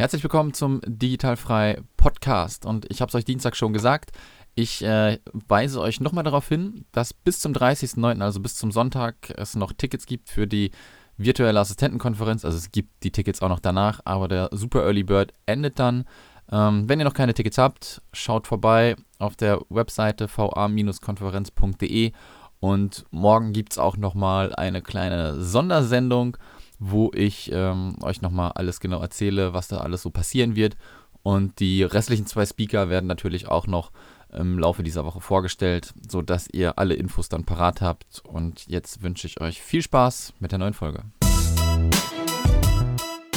[0.00, 2.64] Herzlich willkommen zum Digitalfrei Podcast.
[2.64, 4.12] Und ich habe es euch Dienstag schon gesagt.
[4.54, 9.30] Ich äh, weise euch nochmal darauf hin, dass bis zum 30.09., also bis zum Sonntag,
[9.36, 10.70] es noch Tickets gibt für die
[11.18, 12.46] virtuelle Assistentenkonferenz.
[12.46, 16.06] Also es gibt die Tickets auch noch danach, aber der Super Early Bird endet dann.
[16.50, 22.12] Ähm, wenn ihr noch keine Tickets habt, schaut vorbei auf der Webseite va-konferenz.de
[22.58, 26.38] und morgen gibt es auch nochmal eine kleine Sondersendung
[26.80, 30.76] wo ich ähm, euch nochmal alles genau erzähle, was da alles so passieren wird.
[31.22, 33.92] Und die restlichen zwei Speaker werden natürlich auch noch
[34.32, 38.22] im Laufe dieser Woche vorgestellt, sodass ihr alle Infos dann parat habt.
[38.24, 41.02] Und jetzt wünsche ich euch viel Spaß mit der neuen Folge.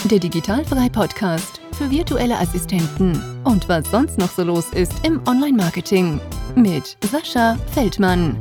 [0.05, 6.19] Der Digitalfrei Podcast für virtuelle Assistenten und was sonst noch so los ist im Online-Marketing
[6.55, 8.37] mit Sascha Feldmann.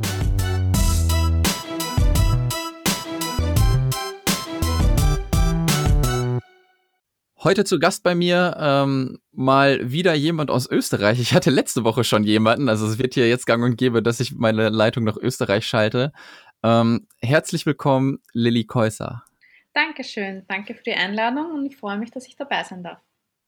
[7.43, 11.19] Heute zu Gast bei mir ähm, mal wieder jemand aus Österreich.
[11.19, 14.21] Ich hatte letzte Woche schon jemanden, also es wird hier jetzt gang und gäbe, dass
[14.21, 16.13] ich meine Leitung nach Österreich schalte.
[16.63, 19.25] Ähm, herzlich willkommen, Lilly Käuser.
[19.73, 22.99] Dankeschön, danke für die Einladung und ich freue mich, dass ich dabei sein darf.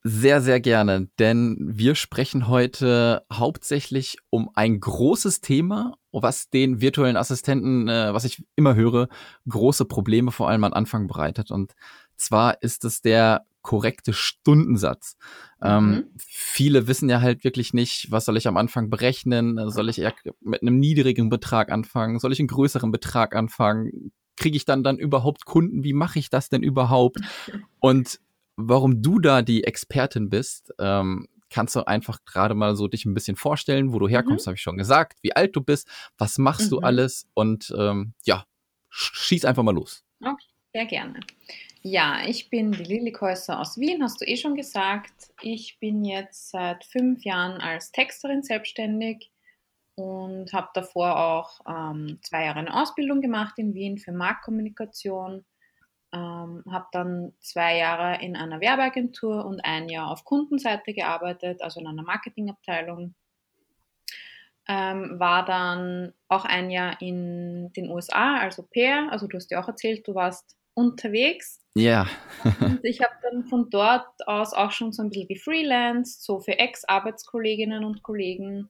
[0.03, 7.15] Sehr, sehr gerne, denn wir sprechen heute hauptsächlich um ein großes Thema, was den virtuellen
[7.15, 9.07] Assistenten, äh, was ich immer höre,
[9.47, 11.49] große Probleme vor allem am Anfang bereitet.
[11.49, 11.75] Und
[12.17, 15.17] zwar ist es der korrekte Stundensatz.
[15.59, 16.03] Ähm, mhm.
[16.17, 19.71] Viele wissen ja halt wirklich nicht, was soll ich am Anfang berechnen?
[19.71, 22.19] Soll ich eher mit einem niedrigen Betrag anfangen?
[22.19, 24.11] Soll ich einen größeren Betrag anfangen?
[24.37, 25.83] Kriege ich dann dann überhaupt Kunden?
[25.83, 27.17] Wie mache ich das denn überhaupt?
[27.79, 28.19] Und
[28.55, 33.15] warum du da die Expertin bist, ähm, kannst du einfach gerade mal so dich ein
[33.15, 34.49] bisschen vorstellen, wo du herkommst, mhm.
[34.49, 35.87] habe ich schon gesagt, wie alt du bist,
[36.19, 36.69] was machst mhm.
[36.69, 38.45] du alles und ähm, ja,
[38.89, 40.03] schieß einfach mal los.
[40.21, 41.21] Okay, sehr gerne.
[41.83, 45.13] Ja, ich bin die Lilly Käuser aus Wien, hast du eh schon gesagt.
[45.41, 49.31] Ich bin jetzt seit fünf Jahren als Texterin selbstständig
[49.95, 55.45] und habe davor auch ähm, zwei Jahre eine Ausbildung gemacht in Wien für Marktkommunikation.
[56.11, 61.79] Ähm, habe dann zwei Jahre in einer Werbeagentur und ein Jahr auf Kundenseite gearbeitet, also
[61.79, 63.15] in einer Marketingabteilung.
[64.67, 69.07] Ähm, war dann auch ein Jahr in den USA als Au pair.
[69.09, 71.59] Also du hast ja auch erzählt, du warst unterwegs.
[71.75, 72.07] Ja.
[72.43, 76.59] und ich habe dann von dort aus auch schon so ein bisschen gefreelanced, so für
[76.59, 78.69] Ex-Arbeitskolleginnen und Kollegen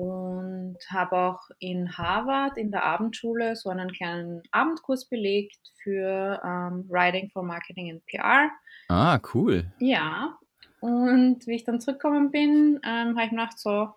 [0.00, 6.86] und habe auch in Harvard in der Abendschule so einen kleinen Abendkurs belegt für ähm,
[6.88, 8.50] Writing for Marketing and PR.
[8.88, 9.70] Ah, cool.
[9.78, 10.38] Ja.
[10.80, 13.90] Und wie ich dann zurückgekommen bin, ähm, habe ich mir gedacht, so,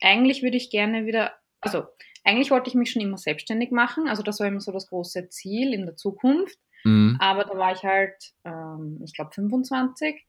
[0.00, 1.84] eigentlich würde ich gerne wieder, also
[2.24, 5.28] eigentlich wollte ich mich schon immer selbstständig machen, also das war immer so das große
[5.28, 6.58] Ziel in der Zukunft.
[6.84, 7.16] Mhm.
[7.20, 8.14] Aber da war ich halt,
[8.44, 10.24] ähm, ich glaube, 25.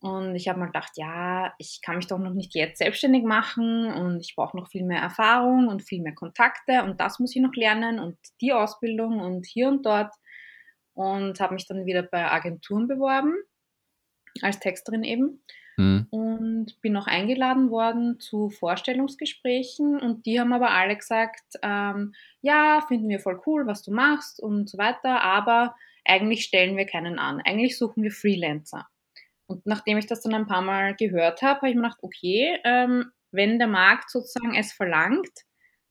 [0.00, 3.92] Und ich habe mal gedacht, ja, ich kann mich doch noch nicht jetzt selbstständig machen
[3.92, 7.42] und ich brauche noch viel mehr Erfahrung und viel mehr Kontakte und das muss ich
[7.42, 10.14] noch lernen und die Ausbildung und hier und dort.
[10.94, 13.34] Und habe mich dann wieder bei Agenturen beworben,
[14.42, 15.42] als Texterin eben.
[15.78, 16.08] Mhm.
[16.10, 22.84] Und bin noch eingeladen worden zu Vorstellungsgesprächen und die haben aber alle gesagt, ähm, ja,
[22.88, 27.20] finden wir voll cool, was du machst und so weiter, aber eigentlich stellen wir keinen
[27.20, 27.40] an.
[27.44, 28.88] Eigentlich suchen wir Freelancer.
[29.46, 32.58] Und nachdem ich das dann ein paar Mal gehört habe, habe ich mir gedacht, okay,
[32.64, 35.44] ähm, wenn der Markt sozusagen es verlangt,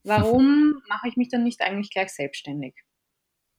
[0.04, 2.76] warum mache ich mich dann nicht eigentlich gleich selbstständig?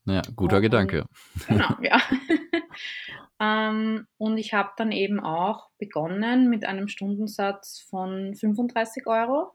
[0.05, 1.05] Ja, guter und, Gedanke.
[1.47, 1.99] Genau, ja.
[3.39, 9.51] ähm, und ich habe dann eben auch begonnen mit einem Stundensatz von 35 Euro,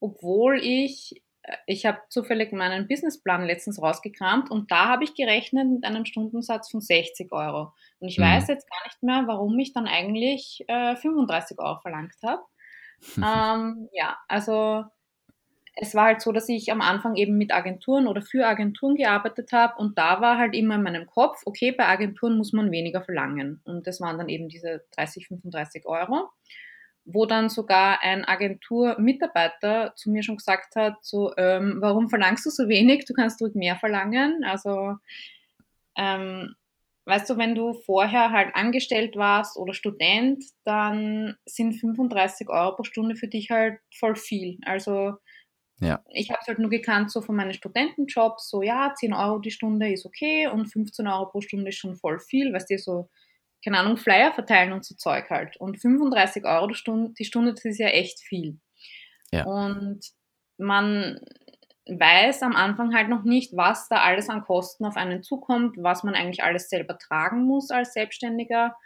[0.00, 1.22] obwohl ich
[1.66, 6.70] ich habe zufällig meinen Businessplan letztens rausgekramt und da habe ich gerechnet mit einem Stundensatz
[6.70, 7.72] von 60 Euro.
[8.00, 8.22] Und ich mhm.
[8.24, 12.42] weiß jetzt gar nicht mehr, warum ich dann eigentlich äh, 35 Euro verlangt habe.
[13.16, 14.84] ähm, ja, also
[15.80, 19.52] es war halt so, dass ich am Anfang eben mit Agenturen oder für Agenturen gearbeitet
[19.52, 23.02] habe und da war halt immer in meinem Kopf, okay, bei Agenturen muss man weniger
[23.02, 23.60] verlangen.
[23.64, 26.30] Und das waren dann eben diese 30, 35 Euro
[27.10, 32.50] wo dann sogar ein Agenturmitarbeiter zu mir schon gesagt hat, so, ähm, warum verlangst du
[32.50, 33.06] so wenig?
[33.06, 34.44] Du kannst ruhig mehr verlangen.
[34.44, 34.96] Also,
[35.96, 36.54] ähm,
[37.06, 42.84] weißt du, wenn du vorher halt angestellt warst oder Student, dann sind 35 Euro pro
[42.84, 44.58] Stunde für dich halt voll viel.
[44.66, 45.14] Also,
[45.80, 46.02] ja.
[46.10, 49.50] ich habe es halt nur gekannt so von meinen Studentenjobs, so ja, 10 Euro die
[49.50, 53.08] Stunde ist okay und 15 Euro pro Stunde ist schon voll viel, weißt du, so
[53.64, 55.56] keine Ahnung, Flyer verteilen und so Zeug halt.
[55.56, 58.60] Und 35 Euro die Stunde, die Stunde das ist ja echt viel.
[59.32, 59.44] Ja.
[59.44, 60.00] Und
[60.58, 61.20] man
[61.86, 66.04] weiß am Anfang halt noch nicht, was da alles an Kosten auf einen zukommt, was
[66.04, 68.76] man eigentlich alles selber tragen muss als Selbstständiger.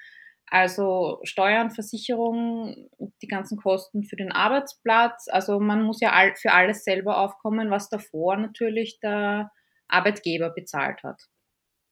[0.47, 2.89] Also Steuern, Versicherung,
[3.23, 5.29] die ganzen Kosten für den Arbeitsplatz.
[5.29, 9.51] Also man muss ja für alles selber aufkommen, was davor natürlich der
[9.89, 11.23] Arbeitgeber bezahlt hat.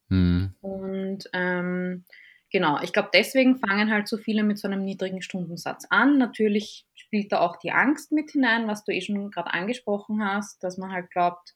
[0.08, 0.54] Mhm.
[0.60, 2.04] Und ähm,
[2.50, 6.18] genau, ich glaube, deswegen fangen halt so viele mit so einem niedrigen Stundensatz an.
[6.18, 10.62] Natürlich spielt da auch die Angst mit hinein, was du eh schon gerade angesprochen hast,
[10.62, 11.54] dass man halt glaubt,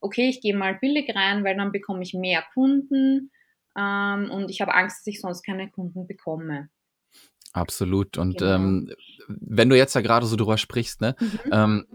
[0.00, 3.30] okay, ich gehe mal billig rein, weil dann bekomme ich mehr Kunden
[3.76, 6.68] ähm, und ich habe Angst, dass ich sonst keine Kunden bekomme.
[7.52, 8.16] Absolut.
[8.16, 8.54] Und genau.
[8.54, 8.92] ähm,
[9.28, 11.40] wenn du jetzt ja gerade so drüber sprichst, ne, mhm.
[11.52, 11.86] ähm,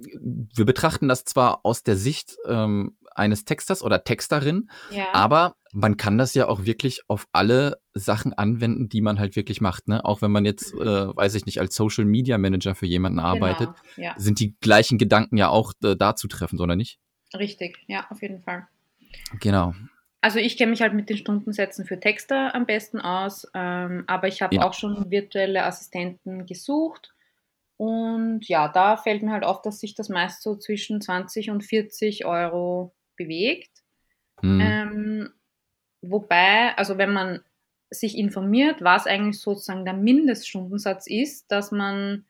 [0.54, 5.06] wir betrachten das zwar aus der Sicht ähm, eines Texters oder Texterin, ja.
[5.14, 9.62] aber man kann das ja auch wirklich auf alle Sachen anwenden, die man halt wirklich
[9.62, 9.88] macht.
[9.88, 10.04] Ne?
[10.04, 10.82] Auch wenn man jetzt, mhm.
[10.82, 14.08] äh, weiß ich nicht, als Social Media Manager für jemanden genau, arbeitet, genau.
[14.08, 14.14] ja.
[14.18, 17.00] sind die gleichen Gedanken ja auch äh, da zu treffen, oder nicht?
[17.34, 18.68] Richtig, ja, auf jeden Fall.
[19.40, 19.74] Genau.
[20.26, 24.28] Also ich kenne mich halt mit den Stundensätzen für Texter am besten aus, ähm, aber
[24.28, 24.64] ich habe ja.
[24.64, 27.14] auch schon virtuelle Assistenten gesucht.
[27.78, 31.64] Und ja, da fällt mir halt auf, dass sich das meist so zwischen 20 und
[31.64, 33.70] 40 Euro bewegt.
[34.42, 34.60] Hm.
[34.60, 35.30] Ähm,
[36.02, 37.42] wobei, also wenn man
[37.92, 42.26] sich informiert, was eigentlich sozusagen der Mindeststundensatz ist, dass man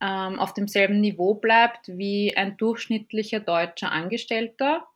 [0.00, 4.86] ähm, auf demselben Niveau bleibt wie ein durchschnittlicher deutscher Angestellter,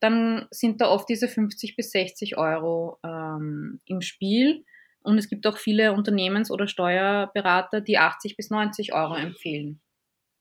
[0.00, 4.64] dann sind da oft diese 50 bis 60 Euro ähm, im Spiel.
[5.02, 9.80] Und es gibt auch viele Unternehmens- oder Steuerberater, die 80 bis 90 Euro empfehlen.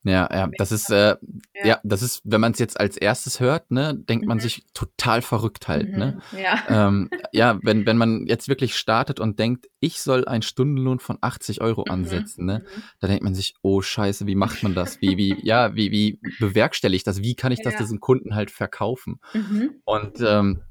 [0.10, 1.16] Ja, ja, das ist, äh,
[1.54, 1.66] ja.
[1.66, 4.42] ja das ist, wenn man es jetzt als erstes hört, ne, denkt man mhm.
[4.42, 6.20] sich total verrückt halt, ne?
[6.32, 6.38] mhm.
[6.38, 6.44] ne?
[6.44, 6.88] Ja.
[6.88, 11.18] Ähm, ja, wenn, wenn man jetzt wirklich startet und denkt, ich soll einen Stundenlohn von
[11.22, 11.92] 80 Euro mhm.
[11.92, 12.84] ansetzen, ne, mhm.
[13.00, 15.00] da denkt man sich, oh Scheiße, wie macht man das?
[15.02, 17.22] Wie, wie, ja, wie, wie bewerkstellige ich das?
[17.22, 17.80] Wie kann ich das ja.
[17.80, 19.20] diesen Kunden halt verkaufen?
[19.34, 19.76] Mhm.
[19.86, 20.62] Und ähm,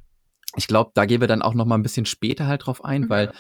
[0.57, 3.03] ich glaube, da gehen wir dann auch noch mal ein bisschen später halt drauf ein,
[3.03, 3.11] mhm.
[3.11, 3.33] weil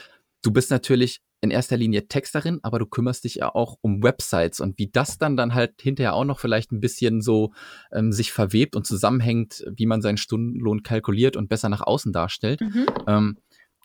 [0.42, 4.60] du bist natürlich in erster Linie Texterin, aber du kümmerst dich ja auch um Websites
[4.60, 7.52] und wie das dann dann halt hinterher auch noch vielleicht ein bisschen so
[7.92, 12.60] ähm, sich verwebt und zusammenhängt, wie man seinen Stundenlohn kalkuliert und besser nach außen darstellt.
[12.60, 12.86] Mhm.
[13.06, 13.38] Ähm,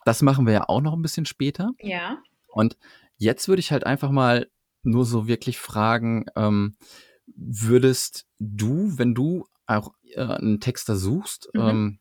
[0.04, 1.70] das machen wir ja auch noch ein bisschen später.
[1.80, 2.18] Ja.
[2.48, 2.76] Und
[3.16, 4.48] jetzt würde ich halt einfach mal
[4.82, 6.76] nur so wirklich fragen, ähm,
[7.26, 11.60] würdest du, wenn du auch äh, einen Texter suchst, mhm.
[11.60, 11.98] ähm,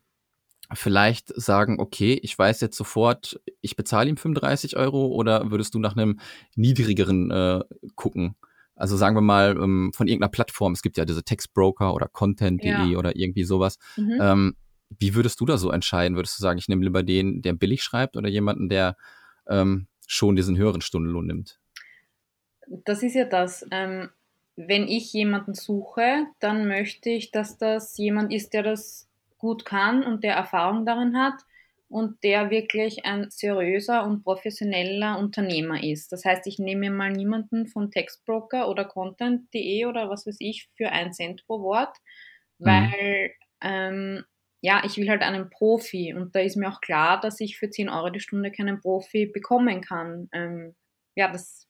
[0.74, 5.80] vielleicht sagen, okay, ich weiß jetzt sofort, ich bezahle ihm 35 Euro oder würdest du
[5.80, 6.20] nach einem
[6.56, 7.60] niedrigeren äh,
[7.96, 8.36] gucken?
[8.76, 12.68] Also sagen wir mal ähm, von irgendeiner Plattform, es gibt ja diese Textbroker oder Content.de
[12.92, 12.98] ja.
[12.98, 13.78] oder irgendwie sowas.
[13.98, 14.18] Mhm.
[14.20, 14.56] Ähm,
[15.00, 16.16] wie würdest du da so entscheiden?
[16.16, 18.96] Würdest du sagen, ich nehme lieber den, der billig schreibt oder jemanden, der
[19.48, 21.60] ähm, schon diesen höheren Stundenlohn nimmt?
[22.86, 23.66] Das ist ja das.
[23.72, 24.10] Ähm,
[24.56, 29.08] wenn ich jemanden suche, dann möchte ich, dass das jemand ist, der das
[29.44, 31.34] gut kann und der Erfahrung darin hat
[31.90, 36.14] und der wirklich ein seriöser und professioneller Unternehmer ist.
[36.14, 40.90] Das heißt, ich nehme mal niemanden von Textbroker oder Content.de oder was weiß ich für
[40.90, 41.98] ein Cent pro Wort,
[42.58, 42.66] mhm.
[42.66, 43.70] weil mhm.
[43.70, 44.24] ähm,
[44.62, 47.70] ja, ich will halt einen Profi und da ist mir auch klar, dass ich für
[47.70, 50.30] 10 Euro die Stunde keinen Profi bekommen kann.
[50.32, 50.74] Ähm,
[51.16, 51.68] ja, das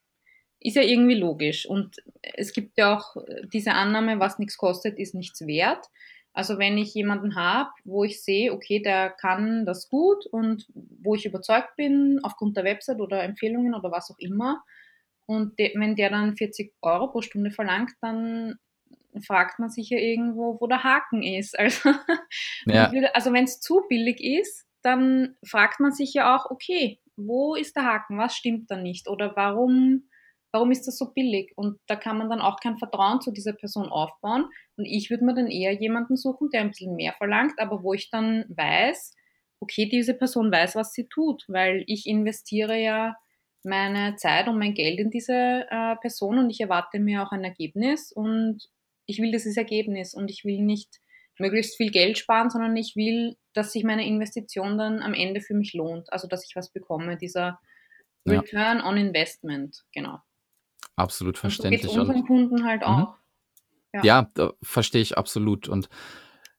[0.60, 3.16] ist ja irgendwie logisch und es gibt ja auch
[3.52, 5.88] diese Annahme, was nichts kostet, ist nichts wert.
[6.34, 11.14] Also wenn ich jemanden habe, wo ich sehe, okay, der kann das gut und wo
[11.14, 14.64] ich überzeugt bin aufgrund der Website oder Empfehlungen oder was auch immer,
[15.26, 18.56] und de wenn der dann 40 Euro pro Stunde verlangt, dann
[19.26, 21.56] fragt man sich ja irgendwo, wo der Haken ist.
[21.64, 21.94] Also,
[22.66, 22.92] ja.
[23.14, 27.76] also wenn es zu billig ist, dann fragt man sich ja auch, okay, wo ist
[27.76, 28.18] der Haken?
[28.18, 29.08] Was stimmt da nicht?
[29.08, 30.10] Oder warum
[30.54, 31.52] warum ist das so billig?
[31.56, 34.46] Und da kann man dann auch kein Vertrauen zu dieser Person aufbauen.
[34.78, 37.94] Und ich würde mir dann eher jemanden suchen, der ein bisschen mehr verlangt, aber wo
[37.94, 39.16] ich dann weiß,
[39.60, 43.16] okay, diese Person weiß, was sie tut, weil ich investiere ja
[43.64, 47.44] meine Zeit und mein Geld in diese äh, Person und ich erwarte mir auch ein
[47.44, 48.60] Ergebnis und
[49.06, 51.00] ich will dieses Ergebnis und ich will nicht
[51.40, 55.56] möglichst viel Geld sparen, sondern ich will, dass sich meine Investition dann am Ende für
[55.56, 57.60] mich lohnt, also dass ich was bekomme, dieser
[58.28, 58.86] Return ja.
[58.86, 60.20] on Investment, genau.
[60.96, 61.84] Absolut verständlich.
[61.84, 62.88] Und so unseren Kunden halt mhm.
[62.88, 63.16] auch.
[63.94, 65.68] Ja, ja verstehe ich absolut.
[65.68, 65.90] Und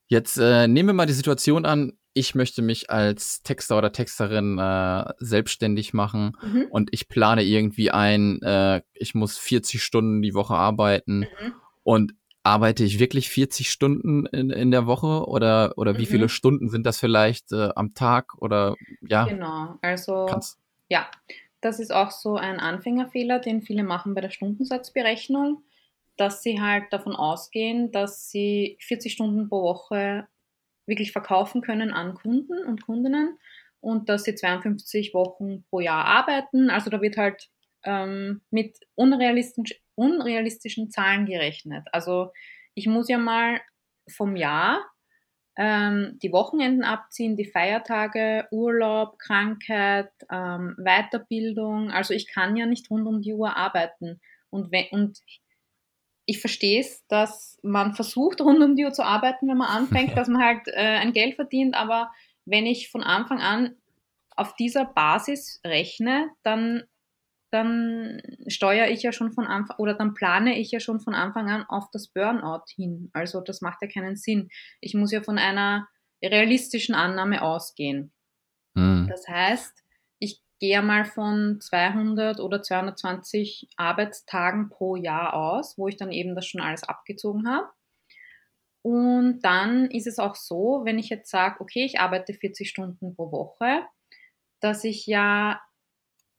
[0.07, 4.59] jetzt äh, nehmen wir mal die Situation an, ich möchte mich als Texter oder Texterin
[4.59, 6.67] äh, selbstständig machen mhm.
[6.71, 11.55] und ich plane irgendwie ein, äh, ich muss 40 Stunden die Woche arbeiten mhm.
[11.83, 12.15] und
[12.45, 16.29] arbeite ich wirklich 40 Stunden in, in der Woche oder, oder wie viele mhm.
[16.29, 19.25] Stunden sind das vielleicht äh, am Tag oder ja?
[19.25, 20.27] Genau, also
[20.89, 21.11] ja,
[21.65, 25.65] das ist auch so ein Anfängerfehler, den viele machen bei der Stundensatzberechnung,
[26.17, 30.29] dass sie halt davon ausgehen, dass sie 40 Stunden pro Woche
[30.87, 33.39] wirklich verkaufen können an Kunden und Kundinnen
[33.81, 36.69] und dass sie 52 Wochen pro Jahr arbeiten.
[36.69, 37.49] Also da wird halt
[37.85, 41.89] ähm, mit unrealistisch, unrealistischen Zahlen gerechnet.
[41.93, 42.31] Also
[42.75, 43.61] ich muss ja mal
[44.09, 44.85] vom Jahr
[45.57, 51.91] ähm, die Wochenenden abziehen, die Feiertage, Urlaub, Krankheit, ähm, Weiterbildung.
[51.91, 54.21] Also ich kann ja nicht rund um die Uhr arbeiten.
[54.51, 55.21] Und, wenn, und
[56.27, 60.17] ich verstehe es, dass man versucht, rund um die Uhr zu arbeiten, wenn man anfängt,
[60.17, 62.11] dass man halt äh, ein Geld verdient, aber
[62.45, 63.77] wenn ich von Anfang an
[64.37, 66.85] auf dieser Basis rechne, dann,
[67.55, 71.49] dann steuere ich ja schon von Anfang oder dann plane ich ja schon von Anfang
[71.49, 73.11] an auf das Burnout hin.
[73.13, 74.49] Also das macht ja keinen Sinn.
[74.81, 75.89] Ich muss ja von einer
[76.23, 78.13] realistischen Annahme ausgehen.
[78.75, 79.07] Mhm.
[79.09, 79.85] Das heißt,
[80.19, 86.35] ich gehe mal von 200 oder 220 Arbeitstagen pro Jahr aus, wo ich dann eben
[86.35, 87.69] das schon alles abgezogen habe.
[88.83, 93.15] Und dann ist es auch so, wenn ich jetzt sage, okay, ich arbeite 40 Stunden
[93.15, 93.83] pro Woche,
[94.61, 95.61] dass ich ja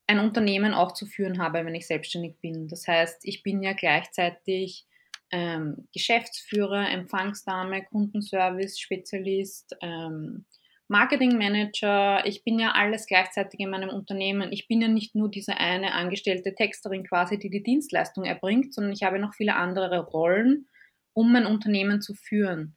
[0.08, 2.68] ein Unternehmen auch zu führen habe, wenn ich selbstständig bin.
[2.68, 4.86] Das heißt, ich bin ja gleichzeitig
[5.32, 10.46] ähm, Geschäftsführer, Empfangsdame, Kundenservice, Spezialist, ähm,
[10.88, 12.26] Marketingmanager.
[12.26, 14.52] Ich bin ja alles gleichzeitig in meinem Unternehmen.
[14.52, 18.94] Ich bin ja nicht nur diese eine angestellte Texterin quasi, die die Dienstleistung erbringt, sondern
[18.94, 20.68] ich habe noch viele andere Rollen
[21.16, 22.76] um ein Unternehmen zu führen.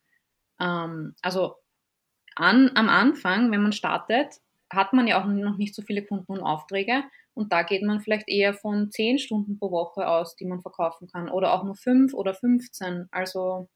[0.60, 1.56] Ähm, also
[2.36, 4.36] an, am Anfang, wenn man startet,
[4.70, 7.04] hat man ja auch noch nicht so viele Kunden und Aufträge.
[7.34, 11.08] Und da geht man vielleicht eher von 10 Stunden pro Woche aus, die man verkaufen
[11.08, 11.30] kann.
[11.30, 13.06] Oder auch nur 5 oder 15.
[13.10, 13.68] Also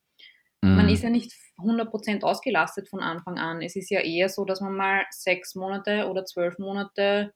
[0.63, 0.77] mhm.
[0.77, 3.63] man ist ja nicht 100% ausgelastet von Anfang an.
[3.63, 7.33] Es ist ja eher so, dass man mal sechs Monate oder zwölf Monate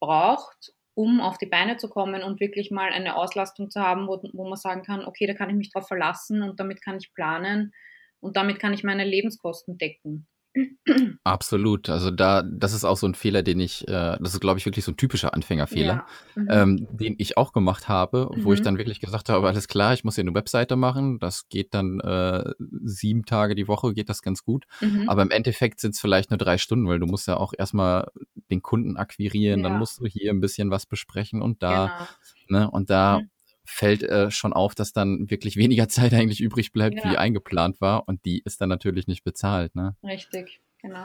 [0.00, 4.20] braucht, um auf die Beine zu kommen und wirklich mal eine Auslastung zu haben, wo,
[4.32, 7.14] wo man sagen kann, okay, da kann ich mich drauf verlassen und damit kann ich
[7.14, 7.72] planen
[8.20, 10.26] und damit kann ich meine Lebenskosten decken.
[11.24, 11.88] Absolut.
[11.88, 14.66] Also da, das ist auch so ein Fehler, den ich, äh, das ist, glaube ich,
[14.66, 16.42] wirklich so ein typischer Anfängerfehler, ja.
[16.42, 16.48] mhm.
[16.50, 18.44] ähm, den ich auch gemacht habe, mhm.
[18.44, 18.64] wo ich mhm.
[18.64, 21.18] dann wirklich gesagt habe, alles klar, ich muss hier eine Webseite machen.
[21.18, 22.50] Das geht dann äh,
[22.82, 24.66] sieben Tage die Woche, geht das ganz gut.
[24.80, 25.08] Mhm.
[25.08, 28.08] Aber im Endeffekt sind es vielleicht nur drei Stunden, weil du musst ja auch erstmal
[28.50, 29.68] den Kunden akquirieren, ja.
[29.68, 32.08] dann musst du hier ein bisschen was besprechen und da,
[32.46, 32.60] genau.
[32.60, 33.30] ne, und da mhm.
[33.70, 37.10] Fällt äh, schon auf, dass dann wirklich weniger Zeit eigentlich übrig bleibt, ja.
[37.10, 38.08] wie eingeplant war.
[38.08, 39.74] Und die ist dann natürlich nicht bezahlt.
[39.74, 39.96] Ne?
[40.02, 41.04] Richtig, genau.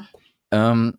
[0.51, 0.97] Ähm,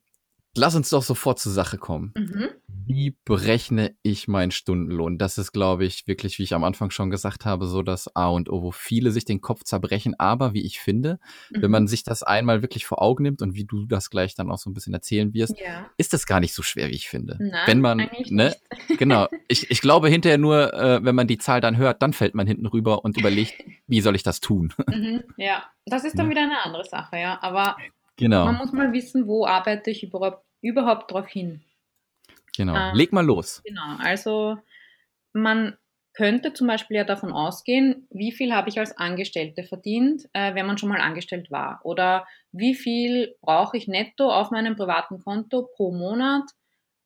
[0.57, 2.13] lass uns doch sofort zur Sache kommen.
[2.17, 2.49] Mhm.
[2.89, 5.19] Wie berechne ich meinen Stundenlohn?
[5.19, 8.29] Das ist, glaube ich, wirklich, wie ich am Anfang schon gesagt habe, so das A
[8.29, 10.15] und O, wo viele sich den Kopf zerbrechen.
[10.19, 11.19] Aber wie ich finde,
[11.51, 11.63] mhm.
[11.63, 14.51] wenn man sich das einmal wirklich vor Augen nimmt und wie du das gleich dann
[14.53, 15.91] auch so ein bisschen erzählen wirst, ja.
[15.97, 17.37] ist das gar nicht so schwer, wie ich finde.
[17.41, 18.55] Nein, wenn man, ne,
[18.99, 19.27] genau.
[19.49, 22.47] Ich, ich glaube hinterher nur, äh, wenn man die Zahl dann hört, dann fällt man
[22.47, 23.55] hinten rüber und überlegt,
[23.89, 24.73] wie soll ich das tun?
[24.97, 27.39] Mhm, ja, das ist dann wieder eine andere Sache, ja.
[27.43, 27.77] Aber
[28.17, 28.47] genau.
[28.47, 31.63] man muss mal wissen, wo arbeite ich überhaupt überhaupt darauf hin.
[32.57, 33.63] Genau, ähm, leg mal los.
[33.65, 34.59] Genau, also
[35.33, 35.77] man
[36.17, 40.67] könnte zum Beispiel ja davon ausgehen, wie viel habe ich als Angestellte verdient, äh, wenn
[40.67, 41.81] man schon mal angestellt war.
[41.85, 46.45] Oder wie viel brauche ich netto auf meinem privaten Konto pro Monat,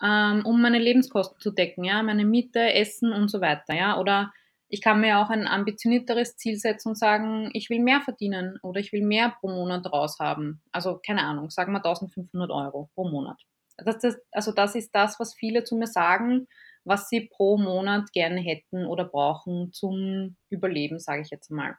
[0.03, 3.99] ähm, um meine Lebenskosten zu decken, ja, meine Miete, Essen und so weiter, ja.
[3.99, 4.33] Oder
[4.71, 8.79] ich kann mir auch ein ambitionierteres Ziel setzen und sagen, ich will mehr verdienen oder
[8.79, 10.63] ich will mehr pro Monat raushaben.
[10.71, 13.43] Also keine Ahnung, sagen wir 1500 Euro pro Monat.
[13.77, 16.47] Das, das, also das ist das, was viele zu mir sagen,
[16.85, 21.77] was sie pro Monat gerne hätten oder brauchen zum Überleben, sage ich jetzt mal.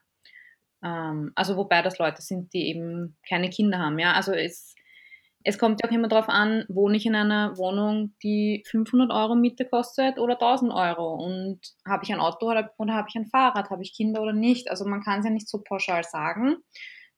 [0.84, 4.00] Ähm, also wobei das Leute sind, die eben keine Kinder haben.
[4.00, 4.76] Ja, also es
[5.44, 9.36] es kommt ja auch immer darauf an, wohne ich in einer Wohnung, die 500 Euro
[9.36, 13.28] Miete kostet oder 1000 Euro und habe ich ein Auto oder, oder habe ich ein
[13.28, 14.70] Fahrrad, habe ich Kinder oder nicht.
[14.70, 16.58] Also man kann es ja nicht so pauschal sagen.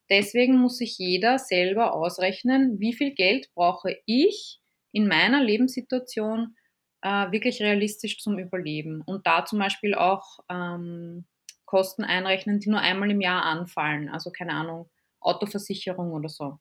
[0.10, 4.60] Deswegen muss sich jeder selber ausrechnen, wie viel Geld brauche ich
[4.92, 6.56] in meiner Lebenssituation
[7.02, 11.26] äh, wirklich realistisch zum Überleben und da zum Beispiel auch ähm,
[11.66, 14.10] Kosten einrechnen, die nur einmal im Jahr anfallen.
[14.10, 14.90] Also keine Ahnung,
[15.20, 16.60] Autoversicherung oder so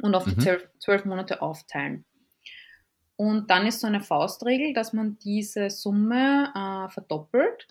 [0.00, 0.30] und auf mhm.
[0.30, 2.04] die zwölf, zwölf Monate aufteilen.
[3.16, 7.68] Und dann ist so eine Faustregel, dass man diese Summe äh, verdoppelt,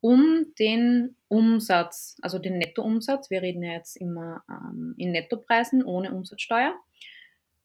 [0.00, 6.12] um den Umsatz, also den Nettoumsatz, wir reden ja jetzt immer ähm, in Nettopreisen ohne
[6.12, 6.74] Umsatzsteuer,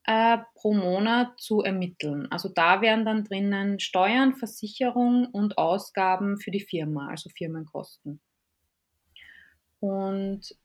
[0.06, 2.32] äh, pro Monat zu ermitteln.
[2.32, 8.22] Also da wären dann drinnen Steuern, Versicherung und Ausgaben für die Firma, also Firmenkosten.
[9.80, 10.56] Und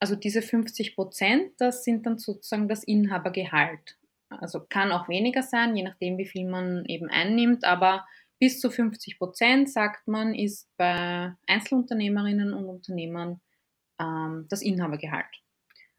[0.00, 3.98] also diese 50 Prozent, das sind dann sozusagen das Inhabergehalt.
[4.28, 8.06] Also kann auch weniger sein, je nachdem, wie viel man eben einnimmt, aber
[8.38, 13.40] bis zu 50 Prozent, sagt man, ist bei Einzelunternehmerinnen und Unternehmern
[14.00, 15.42] ähm, das Inhabergehalt.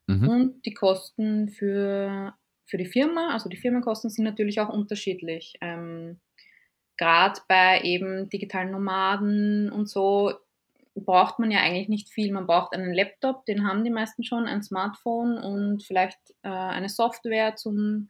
[0.08, 0.28] Mhm.
[0.28, 2.34] Und die Kosten für
[2.72, 3.34] für die Firma.
[3.34, 5.56] Also die Firmenkosten sind natürlich auch unterschiedlich.
[5.60, 6.22] Ähm,
[6.98, 10.34] Gerade bei eben digitalen Nomaden und so
[10.96, 12.32] braucht man ja eigentlich nicht viel.
[12.32, 16.90] Man braucht einen Laptop, den haben die meisten schon, ein Smartphone und vielleicht äh, eine
[16.90, 18.10] Software zum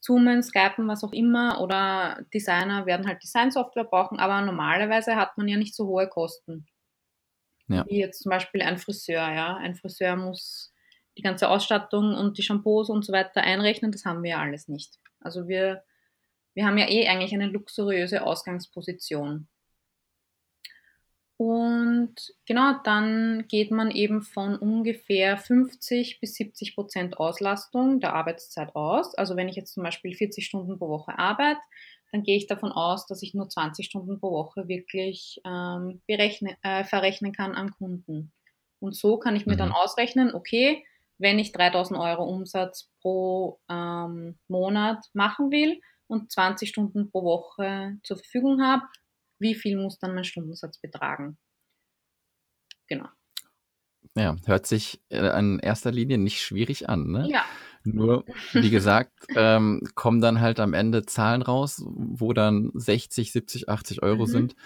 [0.00, 1.60] Zoomen, Skypen, was auch immer.
[1.60, 6.66] Oder Designer werden halt Designsoftware brauchen, aber normalerweise hat man ja nicht so hohe Kosten.
[7.68, 7.84] Ja.
[7.86, 9.56] Wie jetzt zum Beispiel ein Friseur, ja.
[9.56, 10.74] Ein Friseur muss
[11.16, 14.68] die ganze Ausstattung und die Shampoos und so weiter einrechnen, das haben wir ja alles
[14.68, 14.98] nicht.
[15.20, 15.84] Also wir,
[16.54, 19.48] wir haben ja eh eigentlich eine luxuriöse Ausgangsposition.
[21.40, 28.76] Und genau, dann geht man eben von ungefähr 50 bis 70 Prozent Auslastung der Arbeitszeit
[28.76, 29.14] aus.
[29.14, 31.58] Also wenn ich jetzt zum Beispiel 40 Stunden pro Woche arbeite,
[32.12, 36.58] dann gehe ich davon aus, dass ich nur 20 Stunden pro Woche wirklich ähm, berechne,
[36.62, 38.32] äh, verrechnen kann an Kunden.
[38.78, 39.60] Und so kann ich mir mhm.
[39.60, 40.84] dann ausrechnen, okay,
[41.16, 47.96] wenn ich 3000 Euro Umsatz pro ähm, Monat machen will und 20 Stunden pro Woche
[48.02, 48.82] zur Verfügung habe,
[49.40, 51.38] wie viel muss dann mein Stundensatz betragen.
[52.86, 53.08] Genau.
[54.16, 57.28] Ja, hört sich äh, in erster Linie nicht schwierig an, ne?
[57.30, 57.44] Ja.
[57.84, 63.68] Nur, wie gesagt, ähm, kommen dann halt am Ende Zahlen raus, wo dann 60, 70,
[63.68, 64.30] 80 Euro mhm.
[64.30, 64.56] sind.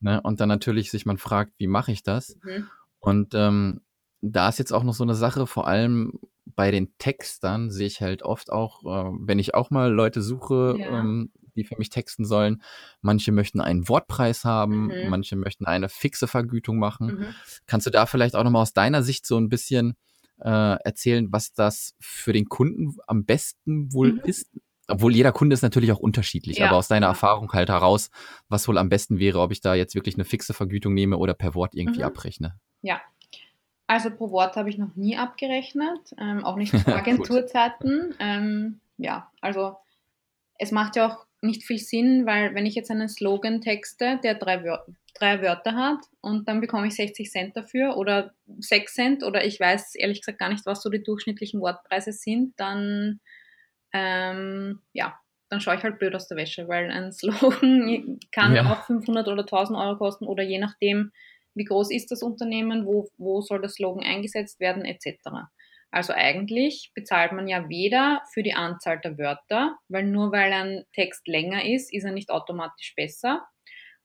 [0.00, 0.20] Ne?
[0.20, 2.36] Und dann natürlich sich man fragt, wie mache ich das?
[2.42, 2.68] Mhm.
[2.98, 3.80] Und ähm,
[4.20, 8.00] da ist jetzt auch noch so eine Sache, vor allem bei den Textern sehe ich
[8.00, 11.00] halt oft auch, äh, wenn ich auch mal Leute suche, ja.
[11.00, 12.62] ähm, die für mich texten sollen.
[13.00, 15.08] Manche möchten einen Wortpreis haben, mhm.
[15.08, 17.06] manche möchten eine fixe Vergütung machen.
[17.06, 17.26] Mhm.
[17.66, 19.94] Kannst du da vielleicht auch nochmal aus deiner Sicht so ein bisschen
[20.40, 20.48] äh,
[20.84, 24.20] erzählen, was das für den Kunden am besten wohl mhm.
[24.24, 24.50] ist?
[24.88, 26.66] Obwohl jeder Kunde ist natürlich auch unterschiedlich, ja.
[26.66, 28.10] aber aus deiner Erfahrung halt heraus,
[28.48, 31.34] was wohl am besten wäre, ob ich da jetzt wirklich eine fixe Vergütung nehme oder
[31.34, 32.06] per Wort irgendwie mhm.
[32.06, 32.58] abrechne.
[32.82, 33.00] Ja,
[33.92, 38.14] also pro Wort habe ich noch nie abgerechnet, ähm, auch nicht zu Agenturzeiten.
[38.18, 39.76] ähm, ja, also
[40.58, 44.34] es macht ja auch nicht viel Sinn, weil wenn ich jetzt einen Slogan texte, der
[44.34, 49.22] drei, Wör drei Wörter hat und dann bekomme ich 60 Cent dafür oder 6 Cent
[49.22, 53.20] oder ich weiß ehrlich gesagt gar nicht, was so die durchschnittlichen Wortpreise sind, dann
[53.92, 55.18] ähm, ja,
[55.50, 58.72] dann schaue ich halt blöd aus der Wäsche, weil ein Slogan kann ja.
[58.72, 61.12] auch 500 oder 1000 Euro kosten oder je nachdem,
[61.54, 65.18] wie groß ist das Unternehmen, wo, wo soll das Slogan eingesetzt werden, etc.
[65.92, 70.84] Also eigentlich bezahlt man ja weder für die Anzahl der Wörter, weil nur weil ein
[70.94, 73.46] Text länger ist, ist er nicht automatisch besser.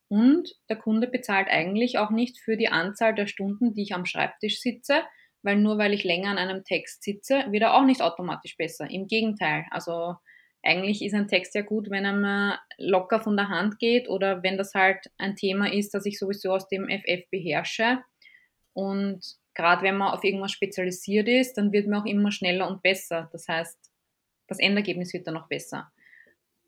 [0.10, 4.06] Und der Kunde bezahlt eigentlich auch nicht für die Anzahl der Stunden, die ich am
[4.06, 5.04] Schreibtisch sitze,
[5.44, 8.90] weil nur weil ich länger an einem Text sitze, wird er auch nicht automatisch besser.
[8.90, 9.66] Im Gegenteil.
[9.72, 10.16] Also
[10.64, 14.44] eigentlich ist ein Text ja gut, wenn er mir locker von der Hand geht oder
[14.44, 18.00] wenn das halt ein Thema ist, das ich sowieso aus dem FF beherrsche.
[18.74, 19.24] Und
[19.58, 23.28] gerade wenn man auf irgendwas spezialisiert ist, dann wird man auch immer schneller und besser.
[23.32, 23.78] Das heißt,
[24.48, 25.92] das Endergebnis wird dann noch besser.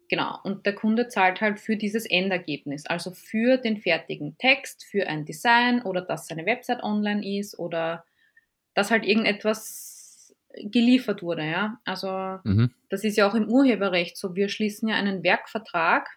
[0.09, 0.39] Genau.
[0.43, 5.23] Und der Kunde zahlt halt für dieses Endergebnis, also für den fertigen Text, für ein
[5.23, 8.03] Design oder dass seine Website online ist oder
[8.73, 11.79] dass halt irgendetwas geliefert wurde, ja.
[11.85, 12.73] Also mhm.
[12.89, 14.35] das ist ja auch im Urheberrecht so.
[14.35, 16.09] Wir schließen ja einen Werkvertrag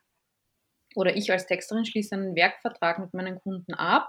[0.94, 4.08] oder ich als Texterin schließe einen Werkvertrag mit meinen Kunden ab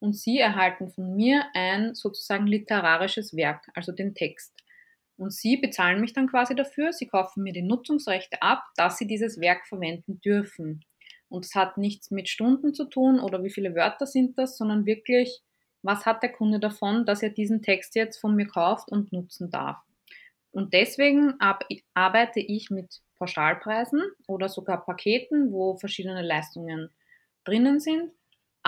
[0.00, 4.54] und Sie erhalten von mir ein sozusagen literarisches Werk, also den Text.
[5.16, 9.06] Und Sie bezahlen mich dann quasi dafür, Sie kaufen mir die Nutzungsrechte ab, dass Sie
[9.06, 10.84] dieses Werk verwenden dürfen.
[11.28, 14.86] Und es hat nichts mit Stunden zu tun oder wie viele Wörter sind das, sondern
[14.86, 15.40] wirklich,
[15.82, 19.50] was hat der Kunde davon, dass er diesen Text jetzt von mir kauft und nutzen
[19.50, 19.76] darf.
[20.50, 21.34] Und deswegen
[21.94, 26.90] arbeite ich mit Pauschalpreisen oder sogar Paketen, wo verschiedene Leistungen
[27.44, 28.12] drinnen sind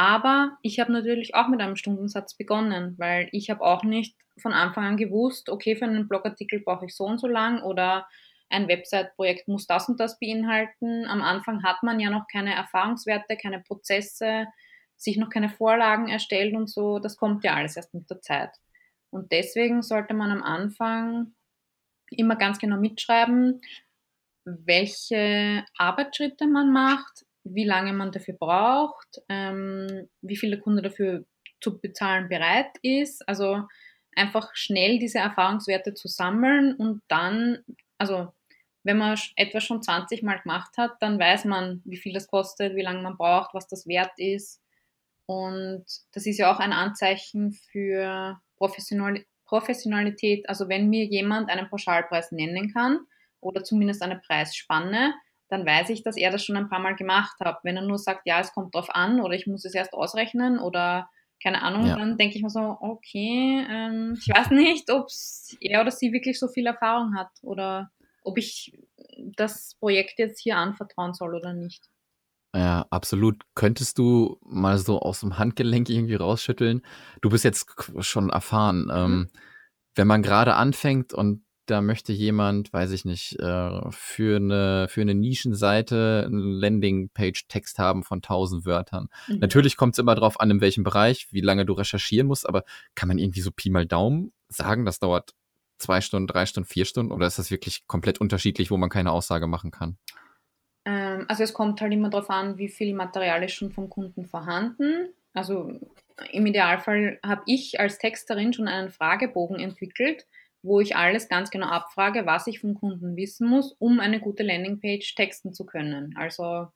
[0.00, 4.54] aber ich habe natürlich auch mit einem Stundensatz begonnen, weil ich habe auch nicht von
[4.54, 8.08] Anfang an gewusst, okay, für einen Blogartikel brauche ich so und so lang oder
[8.48, 11.04] ein Website-Projekt muss das und das beinhalten.
[11.04, 14.46] Am Anfang hat man ja noch keine Erfahrungswerte, keine Prozesse,
[14.96, 16.98] sich noch keine Vorlagen erstellt und so.
[16.98, 18.56] Das kommt ja alles erst mit der Zeit.
[19.10, 21.34] Und deswegen sollte man am Anfang
[22.08, 23.60] immer ganz genau mitschreiben,
[24.46, 31.24] welche Arbeitsschritte man macht, wie lange man dafür braucht, ähm, wie viel der Kunde dafür
[31.60, 33.26] zu bezahlen bereit ist.
[33.28, 33.62] Also
[34.16, 37.58] einfach schnell diese Erfahrungswerte zu sammeln und dann,
[37.98, 38.32] also
[38.82, 42.74] wenn man etwas schon 20 Mal gemacht hat, dann weiß man, wie viel das kostet,
[42.76, 44.60] wie lange man braucht, was das wert ist.
[45.26, 50.48] Und das ist ja auch ein Anzeichen für Professionalität.
[50.48, 53.00] Also wenn mir jemand einen Pauschalpreis nennen kann
[53.40, 55.14] oder zumindest eine Preisspanne,
[55.50, 57.58] dann weiß ich, dass er das schon ein paar Mal gemacht hat.
[57.62, 60.58] Wenn er nur sagt, ja, es kommt drauf an oder ich muss es erst ausrechnen
[60.58, 61.10] oder
[61.42, 61.96] keine Ahnung, ja.
[61.96, 65.08] dann denke ich mir so, okay, ähm, ich weiß nicht, ob
[65.60, 67.90] er oder sie wirklich so viel Erfahrung hat oder
[68.22, 68.78] ob ich
[69.16, 71.88] das Projekt jetzt hier anvertrauen soll oder nicht.
[72.54, 73.42] Ja, absolut.
[73.54, 76.82] Könntest du mal so aus dem Handgelenk irgendwie rausschütteln?
[77.20, 77.66] Du bist jetzt
[78.00, 78.84] schon erfahren.
[78.84, 78.90] Mhm.
[78.90, 79.30] Ähm,
[79.94, 85.00] wenn man gerade anfängt und da möchte jemand, weiß ich nicht, äh, für eine, für
[85.00, 89.08] eine Nischenseite einen Landingpage-Text haben von 1000 Wörtern.
[89.28, 89.38] Mhm.
[89.38, 92.64] Natürlich kommt es immer darauf an, in welchem Bereich, wie lange du recherchieren musst, aber
[92.94, 95.34] kann man irgendwie so Pi mal Daumen sagen, das dauert
[95.78, 99.12] zwei Stunden, drei Stunden, vier Stunden oder ist das wirklich komplett unterschiedlich, wo man keine
[99.12, 99.96] Aussage machen kann?
[100.84, 104.26] Ähm, also es kommt halt immer darauf an, wie viel Material ist schon vom Kunden
[104.26, 105.08] vorhanden.
[105.32, 105.72] Also
[106.32, 110.26] im Idealfall habe ich als Texterin schon einen Fragebogen entwickelt,
[110.62, 114.42] wo ich alles ganz genau abfrage, was ich vom Kunden wissen muss, um eine gute
[114.42, 116.14] Landingpage texten zu können.
[116.16, 116.68] Also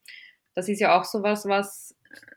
[0.55, 1.95] das ist ja auch sowas, was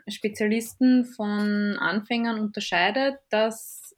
[0.08, 3.96] Spezialisten von Anfängern unterscheidet, dass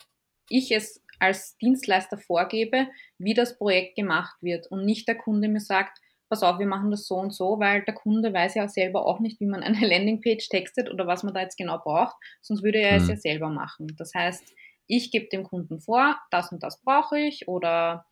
[0.49, 5.59] ich es als Dienstleister vorgebe, wie das Projekt gemacht wird und nicht der Kunde mir
[5.59, 9.05] sagt, pass auf, wir machen das so und so, weil der Kunde weiß ja selber
[9.05, 12.63] auch nicht, wie man eine Landingpage textet oder was man da jetzt genau braucht, sonst
[12.63, 13.03] würde er mhm.
[13.03, 13.87] es ja selber machen.
[13.97, 14.53] Das heißt,
[14.89, 18.05] ich gebe dem Kunden vor, das und das brauche ich oder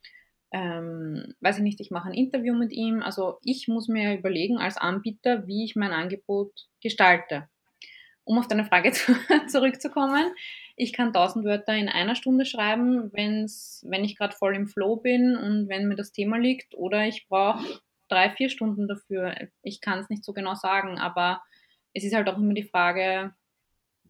[0.51, 3.01] ähm, weiß ich nicht, ich mache ein Interview mit ihm.
[3.01, 7.49] Also ich muss mir überlegen als Anbieter, wie ich mein Angebot gestalte.
[8.23, 9.13] Um auf deine Frage zu,
[9.47, 10.31] zurückzukommen,
[10.75, 14.97] ich kann 1000 Wörter in einer Stunde schreiben, wenn's, wenn ich gerade voll im Flow
[14.97, 17.63] bin und wenn mir das Thema liegt, oder ich brauche
[18.07, 19.35] drei, vier Stunden dafür.
[19.63, 21.41] Ich kann es nicht so genau sagen, aber
[21.93, 23.33] es ist halt auch immer die Frage,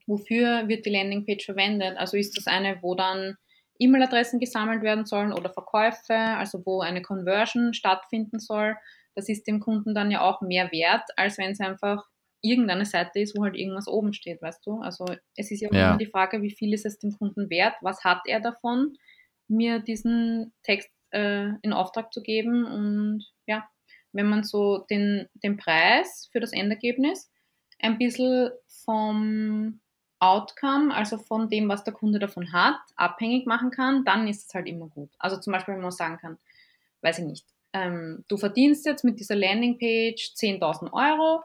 [0.08, 1.98] wofür wird die Landingpage verwendet?
[1.98, 3.38] Also ist das eine, wo dann
[3.80, 8.76] E-Mail-Adressen gesammelt werden sollen oder Verkäufe, also wo eine Conversion stattfinden soll.
[9.14, 12.04] Das ist dem Kunden dann ja auch mehr wert, als wenn es einfach
[12.42, 14.80] irgendeine Seite ist, wo halt irgendwas oben steht, weißt du?
[14.80, 15.90] Also es ist ja, ja.
[15.90, 17.76] immer die Frage, wie viel ist es dem Kunden wert?
[17.82, 18.96] Was hat er davon,
[19.48, 22.66] mir diesen Text äh, in Auftrag zu geben?
[22.66, 23.68] Und ja,
[24.12, 27.32] wenn man so den, den Preis für das Endergebnis
[27.80, 28.52] ein bisschen
[28.86, 29.80] vom
[30.20, 34.54] Outcome, also von dem, was der Kunde davon hat, abhängig machen kann, dann ist es
[34.54, 35.10] halt immer gut.
[35.20, 36.38] Also zum Beispiel, wenn man sagen kann,
[37.02, 41.44] weiß ich nicht, ähm, du verdienst jetzt mit dieser Landingpage 10.000 Euro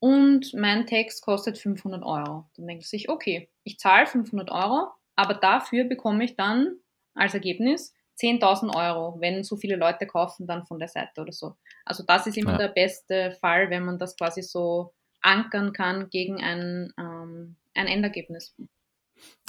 [0.00, 2.46] und mein Text kostet 500 Euro.
[2.56, 6.76] Dann denkt sich, okay, ich zahle 500 Euro, aber dafür bekomme ich dann
[7.14, 11.56] als Ergebnis 10.000 Euro, wenn so viele Leute kaufen dann von der Seite oder so.
[11.84, 12.58] Also das ist immer ja.
[12.58, 14.92] der beste Fall, wenn man das quasi so
[15.22, 17.09] ankern kann gegen ein, ähm,
[17.74, 18.54] ein Endergebnis.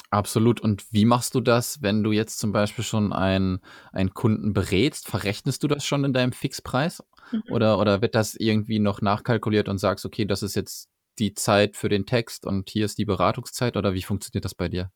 [0.10, 0.60] Absolut.
[0.60, 3.62] Und wie machst du das, wenn du jetzt zum Beispiel schon einen,
[3.94, 5.08] einen Kunden berätst?
[5.08, 7.02] Verrechnest du das schon in deinem Fixpreis?
[7.32, 7.44] Mhm.
[7.50, 11.78] Oder, oder wird das irgendwie noch nachkalkuliert und sagst, okay, das ist jetzt die Zeit
[11.78, 13.78] für den Text und hier ist die Beratungszeit?
[13.78, 14.92] Oder wie funktioniert das bei dir?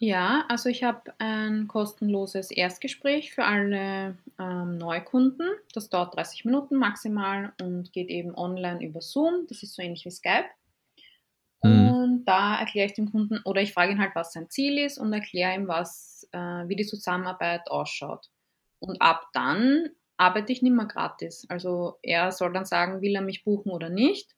[0.00, 5.48] Ja, also ich habe ein kostenloses Erstgespräch für alle ähm, Neukunden.
[5.74, 9.46] Das dauert 30 Minuten maximal und geht eben online über Zoom.
[9.48, 10.48] Das ist so ähnlich wie Skype.
[12.18, 14.98] Und da erkläre ich dem Kunden oder ich frage ihn halt, was sein Ziel ist
[14.98, 18.26] und erkläre ihm, was, äh, wie die Zusammenarbeit ausschaut.
[18.80, 21.46] Und ab dann arbeite ich nicht mehr gratis.
[21.48, 24.34] Also er soll dann sagen, will er mich buchen oder nicht.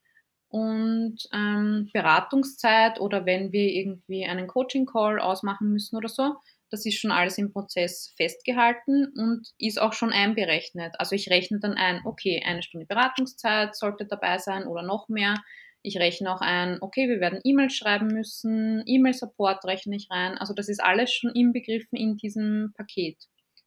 [0.48, 6.34] Und ähm, Beratungszeit oder wenn wir irgendwie einen Coaching-Call ausmachen müssen oder so,
[6.70, 10.96] das ist schon alles im Prozess festgehalten und ist auch schon einberechnet.
[10.98, 15.36] Also ich rechne dann ein, okay, eine Stunde Beratungszeit sollte dabei sein oder noch mehr.
[15.82, 20.36] Ich rechne auch ein, okay, wir werden E-Mails schreiben müssen, E-Mail-Support rechne ich rein.
[20.36, 23.16] Also das ist alles schon inbegriffen in diesem Paket.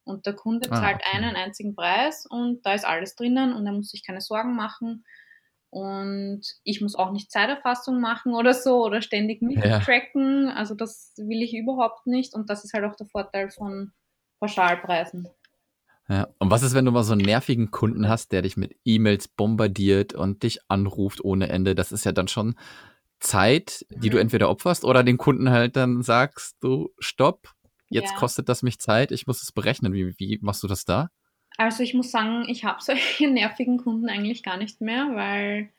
[0.04, 1.18] Und der Kunde ah, zahlt okay.
[1.18, 5.06] einen einzigen Preis und da ist alles drinnen und er muss sich keine Sorgen machen.
[5.70, 10.48] Und ich muss auch nicht Zeiterfassung machen oder so oder ständig mittracken.
[10.50, 10.54] Ja.
[10.54, 12.36] Also das will ich überhaupt nicht.
[12.36, 13.92] Und das ist halt auch der Vorteil von
[14.40, 15.28] Pauschalpreisen.
[16.14, 16.28] Ja.
[16.38, 19.28] Und was ist, wenn du mal so einen nervigen Kunden hast, der dich mit E-Mails
[19.28, 21.74] bombardiert und dich anruft ohne Ende?
[21.74, 22.56] Das ist ja dann schon
[23.20, 24.12] Zeit, die mhm.
[24.12, 27.50] du entweder opferst oder dem Kunden halt dann sagst, du, stopp,
[27.90, 28.18] jetzt ja.
[28.18, 29.94] kostet das mich Zeit, ich muss es berechnen.
[29.94, 31.10] Wie, wie machst du das da?
[31.58, 35.70] Also ich muss sagen, ich habe solche nervigen Kunden eigentlich gar nicht mehr, weil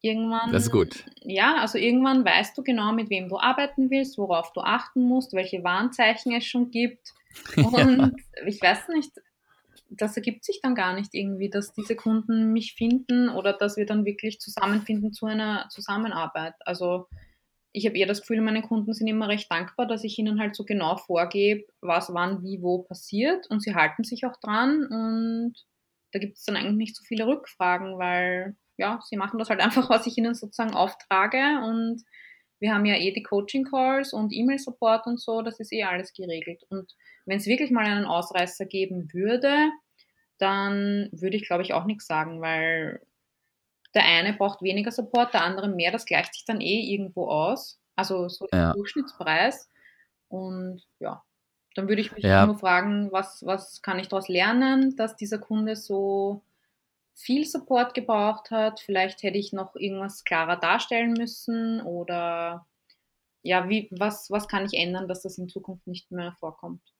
[0.00, 0.52] irgendwann.
[0.52, 1.04] Das ist gut.
[1.20, 5.34] Ja, also irgendwann weißt du genau, mit wem du arbeiten willst, worauf du achten musst,
[5.34, 7.12] welche Warnzeichen es schon gibt.
[7.56, 8.10] Und ja.
[8.46, 9.12] ich weiß nicht,
[9.96, 13.86] das ergibt sich dann gar nicht irgendwie, dass diese Kunden mich finden oder dass wir
[13.86, 16.54] dann wirklich zusammenfinden zu einer Zusammenarbeit.
[16.64, 17.08] Also
[17.72, 20.54] ich habe eher das Gefühl, meine Kunden sind immer recht dankbar, dass ich ihnen halt
[20.54, 25.54] so genau vorgebe, was wann, wie, wo passiert und sie halten sich auch dran und
[26.12, 29.60] da gibt es dann eigentlich nicht so viele Rückfragen, weil ja, sie machen das halt
[29.64, 32.02] einfach, was ich ihnen sozusagen auftrage und
[32.60, 36.62] wir haben ja eh die Coaching-Calls und E-Mail-Support und so, das ist eh alles geregelt.
[36.70, 36.94] Und
[37.26, 39.72] wenn es wirklich mal einen Ausreißer geben würde,
[40.42, 43.00] dann würde ich, glaube ich, auch nichts sagen, weil
[43.94, 45.92] der eine braucht weniger Support, der andere mehr.
[45.92, 47.80] Das gleicht sich dann eh irgendwo aus.
[47.96, 48.72] Also so der Ja.
[48.72, 49.70] Durchschnittspreis.
[50.28, 51.22] Und ja,
[51.74, 52.46] dann würde ich mich Ja.
[52.46, 56.42] nur fragen, was, was kann ich daraus lernen, dass dieser Kunde so
[57.14, 58.80] viel Support gebraucht hat.
[58.80, 62.66] Vielleicht hätte ich noch irgendwas klarer darstellen müssen oder
[63.42, 66.91] ja, wie, was, was kann ich ändern, dass das in Zukunft nicht mehr vorkommt.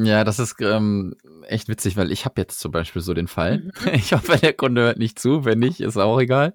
[0.00, 1.16] Ja, das ist ähm,
[1.48, 3.58] echt witzig, weil ich habe jetzt zum Beispiel so den Fall.
[3.58, 3.70] Mhm.
[3.94, 5.44] Ich hoffe, der Kunde hört nicht zu.
[5.44, 6.54] Wenn nicht, ist auch egal.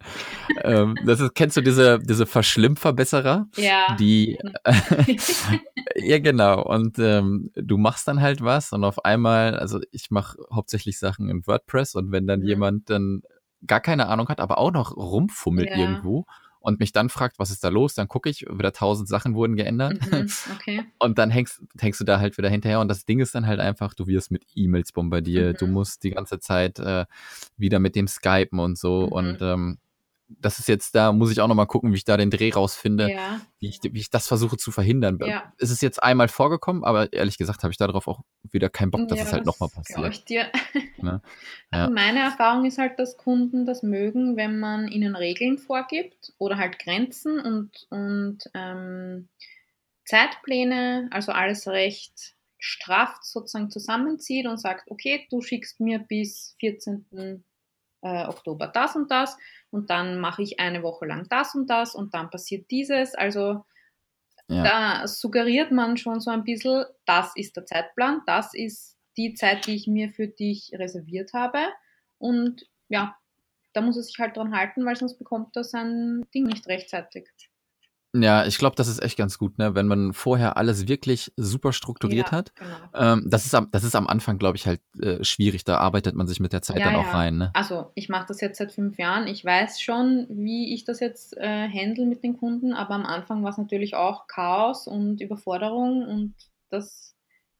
[0.64, 3.48] ähm, das ist, kennst du diese, diese Verschlimmverbesserer?
[3.58, 3.96] Ja.
[4.00, 4.38] Die,
[5.96, 6.64] ja, genau.
[6.64, 11.30] Und ähm, du machst dann halt was und auf einmal, also ich mache hauptsächlich Sachen
[11.30, 12.48] in WordPress und wenn dann Mhm.
[12.48, 13.22] jemand dann
[13.68, 15.78] gar keine Ahnung hat, aber auch noch rumfummelt Ja.
[15.78, 16.26] irgendwo
[16.64, 19.58] und mich dann fragt, was ist da los, dann gucke ich, wieder tausend Sachen wurden
[19.58, 20.00] geändert.
[20.10, 20.84] Mhm, okay.
[20.98, 22.80] Und dann hängst, hängst du da halt wieder hinterher.
[22.80, 25.60] Und das Ding ist dann halt einfach, du wirst mit E-Mails bombardiert.
[25.62, 25.74] Du Mhm.
[25.74, 27.06] musst die ganze Zeit äh,
[27.58, 29.08] wieder mit dem Skypen und so.
[29.08, 29.12] Mhm.
[29.12, 29.78] Und ähm,
[30.40, 33.12] das ist jetzt, da muss ich auch nochmal gucken, wie ich da den Dreh rausfinde,
[33.12, 35.18] Ja, wie, ich, wie ich das versuche zu verhindern.
[35.26, 35.54] Ja.
[35.58, 39.08] Es ist jetzt einmal vorgekommen, aber ehrlich gesagt habe ich darauf auch wieder keinen Bock,
[39.08, 40.14] dass ja, es halt nochmal passiert.
[40.14, 40.48] ich dir.
[41.02, 41.22] Ne?
[41.70, 41.90] Also Ja.
[41.90, 46.80] meine Erfahrung ist halt, dass Kunden das mögen, wenn man ihnen Regeln vorgibt oder halt
[46.80, 49.28] Grenzen und, und ähm,
[50.06, 57.44] Zeitpläne, also alles recht straff sozusagen zusammenzieht und sagt, okay, du schickst mir bis 14.
[58.04, 59.38] Äh, Oktober das und das
[59.72, 63.16] und dann mache ich eine Woche lang das und das und dann passiert dieses.
[63.16, 63.66] Also
[64.50, 64.64] Ja.
[64.64, 69.68] da suggeriert man schon so ein bisschen, das ist der Zeitplan, das ist die Zeit,
[69.68, 71.60] die ich mir für dich reserviert habe.
[72.20, 73.16] Und ja,
[73.74, 77.30] da muss er sich halt dran halten, weil sonst bekommt er sein Ding nicht rechtzeitig.
[78.16, 79.74] Ja, ich glaube, das ist echt ganz gut, ne?
[79.74, 82.56] wenn man vorher alles wirklich super strukturiert ja, hat.
[82.56, 82.76] Genau.
[82.94, 85.64] Ähm, das, ist am, das ist am Anfang, glaube ich, halt äh, schwierig.
[85.64, 87.12] Da arbeitet man sich mit der Zeit Ja, dann auch ja.
[87.12, 87.38] rein.
[87.38, 87.52] Ne?
[87.56, 89.26] Also ich mache das jetzt seit fünf Jahren.
[89.26, 93.44] Ich weiß schon, wie ich das jetzt äh, handle mit den Kunden, aber am Anfang
[93.44, 96.36] war es natürlich auch Chaos und Überforderung und
[96.70, 97.16] das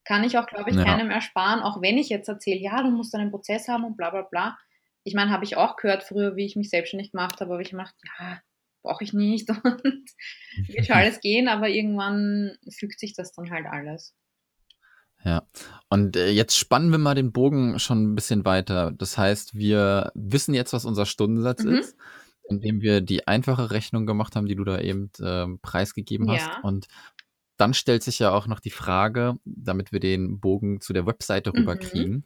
[0.06, 3.16] kann ich auch, glaube ich, keinem ersparen, auch wenn ich jetzt erzähle, ja, du musst
[3.16, 4.58] einen Prozess haben und bla bla bla.
[5.04, 7.72] Ich meine, habe ich auch gehört früher, wie ich mich selbstständig gemacht habe, aber ich
[7.72, 8.40] gemacht, ja,
[8.84, 9.64] brauche ich nicht und
[10.68, 14.14] wird schon alles gehen, aber irgendwann fügt sich das dann halt alles.
[15.26, 15.48] Ja.
[15.90, 18.92] Und äh, jetzt spannen wir mal den Bogen schon ein bisschen weiter.
[18.92, 21.76] Das heißt, wir wissen jetzt, was unser Stundensatz Mhm.
[21.76, 21.96] ist,
[22.50, 26.48] indem wir die einfache Rechnung gemacht haben, die du da eben ähm, preisgegeben hast.
[26.48, 26.60] Ja.
[26.62, 26.88] Und
[27.56, 31.52] dann stellt sich ja auch noch die Frage, damit wir den Bogen zu der Webseite
[31.52, 32.26] Mhm.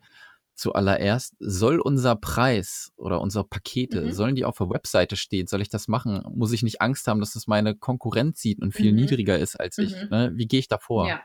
[0.58, 4.12] Zuallererst, soll unser Preis oder unsere Pakete, Mhm.
[4.12, 5.46] sollen die auf der Webseite stehen?
[5.46, 6.24] Soll ich das machen?
[6.36, 8.98] Muss ich nicht Angst haben, dass das meine Konkurrenz sieht und viel Mhm.
[9.02, 9.92] niedriger ist als ich?
[9.92, 10.10] Mhm.
[10.10, 10.32] Ne?
[10.34, 11.08] Wie gehe ich da vor?
[11.08, 11.22] Ja.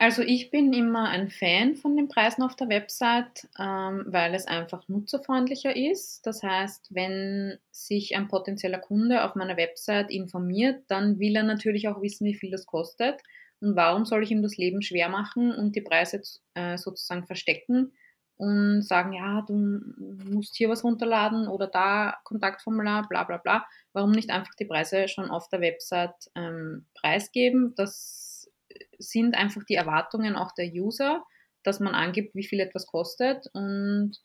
[0.00, 4.46] Also ich bin immer ein Fan von den Preisen auf der Website, ähm, weil es
[4.46, 6.26] einfach nutzerfreundlicher ist.
[6.26, 11.86] Das heißt, wenn sich ein potenzieller Kunde auf meiner Website informiert, dann will er natürlich
[11.86, 13.20] auch wissen, wie viel das kostet.
[13.60, 16.22] Und warum soll ich ihm das Leben schwer machen und die Preise
[16.54, 17.92] äh, sozusagen verstecken
[18.40, 23.66] und sagen, ja, du musst hier was runterladen oder da Kontaktformular, bla bla bla.
[23.92, 27.74] Warum nicht einfach die Preise schon auf der Website ähm, preisgeben?
[27.76, 28.50] Das
[28.98, 31.22] sind einfach die Erwartungen auch der User,
[31.64, 33.46] dass man angibt, wie viel etwas kostet.
[33.52, 34.16] Und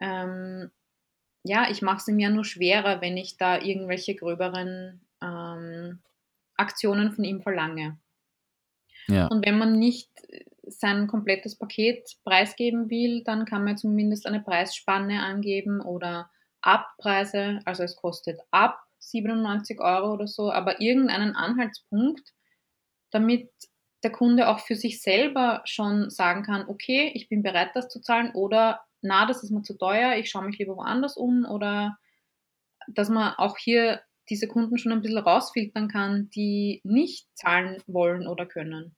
[0.00, 0.72] ähm,
[1.44, 6.00] ja, ich mache es ihm ja nur schwerer, wenn ich da irgendwelche gröberen ähm,
[6.56, 7.96] Aktionen von ihm verlange.
[9.06, 9.28] Ja.
[9.28, 10.10] Und wenn man nicht
[10.66, 17.84] sein komplettes Paket preisgeben will, dann kann man zumindest eine Preisspanne angeben oder Abpreise, also
[17.84, 22.32] es kostet ab 97 Euro oder so, aber irgendeinen Anhaltspunkt,
[23.10, 23.50] damit
[24.02, 28.00] der Kunde auch für sich selber schon sagen kann, okay, ich bin bereit, das zu
[28.00, 31.96] zahlen oder na, das ist mir zu teuer, ich schaue mich lieber woanders um oder
[32.88, 38.26] dass man auch hier diese Kunden schon ein bisschen rausfiltern kann, die nicht zahlen wollen
[38.26, 38.95] oder können.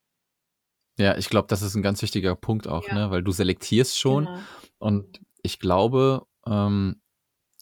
[0.98, 2.94] Ja, ich glaube, das ist ein ganz wichtiger Punkt auch, Ja.
[2.94, 3.10] ne?
[3.10, 4.40] weil du selektierst schon Genau.
[4.78, 7.00] und ich glaube, ähm,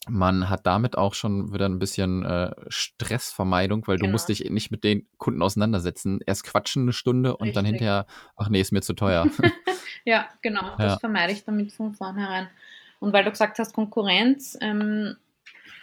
[0.09, 4.13] man hat damit auch schon wieder ein bisschen äh, Stressvermeidung, weil du Genau.
[4.13, 6.21] musst dich nicht mit den Kunden auseinandersetzen.
[6.25, 7.81] Erst quatschen eine Stunde und dann Richtig.
[7.81, 9.29] hinterher, ach nee, ist mir zu teuer.
[10.05, 10.99] Ja, genau, das Ja.
[11.01, 12.49] vermeide ich damit von vornherein.
[13.01, 15.17] Und weil du gesagt hast, Konkurrenz, ähm,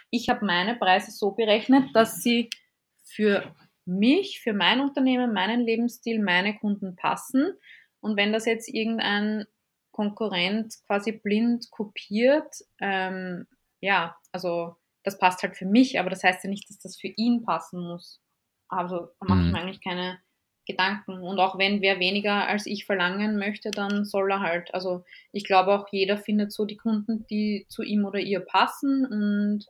[0.08, 2.48] ich habe meine Preise so berechnet, dass sie
[3.04, 3.54] für
[3.86, 7.54] mich, für mein Unternehmen, meinen Lebensstil, meine Kunden passen.
[8.00, 9.46] Und wenn das jetzt irgendein
[9.92, 13.46] Konkurrent quasi blind kopiert, ähm,
[13.80, 17.08] ja, also das passt halt für mich, aber das heißt ja nicht, dass das für
[17.08, 18.20] ihn passen muss.
[18.68, 19.52] Also da mache ich Mhm.
[19.52, 20.18] mir eigentlich keine
[20.66, 21.18] Gedanken.
[21.22, 24.72] Und auch wenn wer weniger als ich verlangen möchte, dann soll er halt.
[24.74, 29.04] Also ich glaube auch jeder findet so die Kunden, die zu ihm oder ihr passen
[29.06, 29.66] und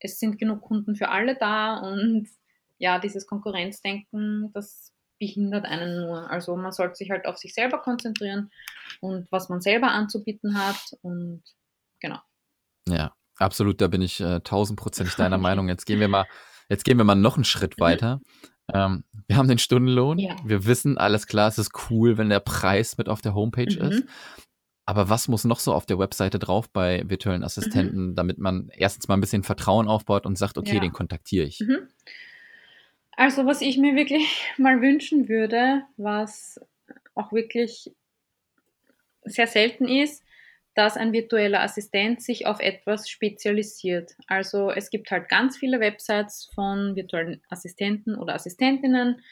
[0.00, 2.28] es sind genug Kunden für alle da und
[2.84, 6.30] ja, dieses Konkurrenzdenken, das behindert einen nur.
[6.30, 8.50] Also man sollte sich halt auf sich selber konzentrieren
[9.00, 11.42] und was man selber anzubieten hat und
[11.98, 12.18] genau.
[12.86, 15.68] Ja, absolut, da bin ich äh, tausendprozentig deiner Meinung.
[15.68, 16.26] Jetzt gehen wir mal,
[16.68, 18.20] jetzt gehen wir mal noch einen Schritt weiter.
[18.70, 20.18] Ähm, wir haben den Stundenlohn.
[20.18, 20.36] Ja.
[20.44, 23.92] Wir wissen, alles klar, es ist cool, wenn der Preis mit auf der Homepage mhm.
[23.92, 24.04] ist.
[24.84, 27.46] Aber was muss noch so auf der Webseite drauf bei virtuellen mhm.
[27.46, 28.14] Assistenten, mhm.
[28.14, 30.80] damit man erstens mal ein bisschen Vertrauen aufbaut und sagt, okay, ja.
[30.80, 31.60] den kontaktiere ich?
[31.60, 31.88] Mhm.
[33.16, 36.60] Also was ich mir wirklich mal wünschen würde, was
[37.14, 37.92] auch wirklich
[39.24, 40.22] sehr selten ist,
[40.74, 44.16] dass ein virtueller Assistent sich auf etwas spezialisiert.
[44.26, 49.22] Also es gibt halt ganz viele Websites von virtuellen Assistenten oder Assistentinnen,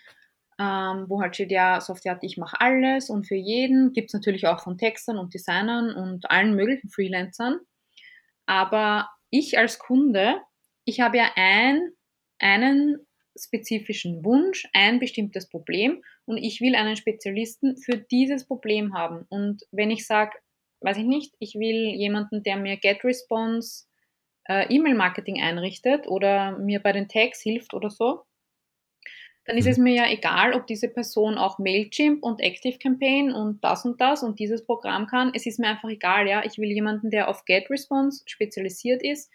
[0.58, 3.92] ähm, wo halt steht, ja, Software hat, ich mache alles und für jeden.
[3.92, 7.58] Gibt es natürlich auch von Textern und Designern und allen möglichen Freelancern.
[8.46, 10.40] Aber ich als Kunde,
[10.84, 11.90] ich habe ja ein,
[12.38, 12.98] einen
[13.38, 19.26] spezifischen Wunsch, ein bestimmtes Problem und ich will einen Spezialisten für dieses Problem haben.
[19.28, 20.32] Und wenn ich sage,
[20.80, 23.86] weiß ich nicht, ich will jemanden, der mir GetResponse
[24.48, 28.22] äh, E-Mail-Marketing einrichtet oder mir bei den Tags hilft oder so,
[29.44, 29.70] dann ist mhm.
[29.70, 34.22] es mir ja egal, ob diese Person auch Mailchimp und ActiveCampaign und das und das
[34.22, 35.32] und dieses Programm kann.
[35.34, 36.44] Es ist mir einfach egal, ja.
[36.44, 39.30] Ich will jemanden, der auf GetResponse spezialisiert ist,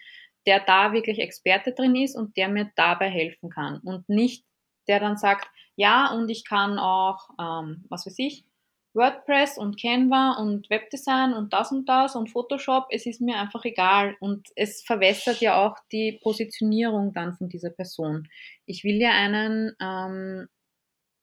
[0.48, 4.46] der da wirklich Experte drin ist und der mir dabei helfen kann und nicht
[4.88, 8.46] der dann sagt, ja, und ich kann auch, ähm, was weiß ich,
[8.94, 13.66] WordPress und Canva und Webdesign und das und das und Photoshop, es ist mir einfach
[13.66, 18.26] egal und es verwässert ja auch die Positionierung dann von dieser Person.
[18.64, 20.48] Ich will ja einen, ähm,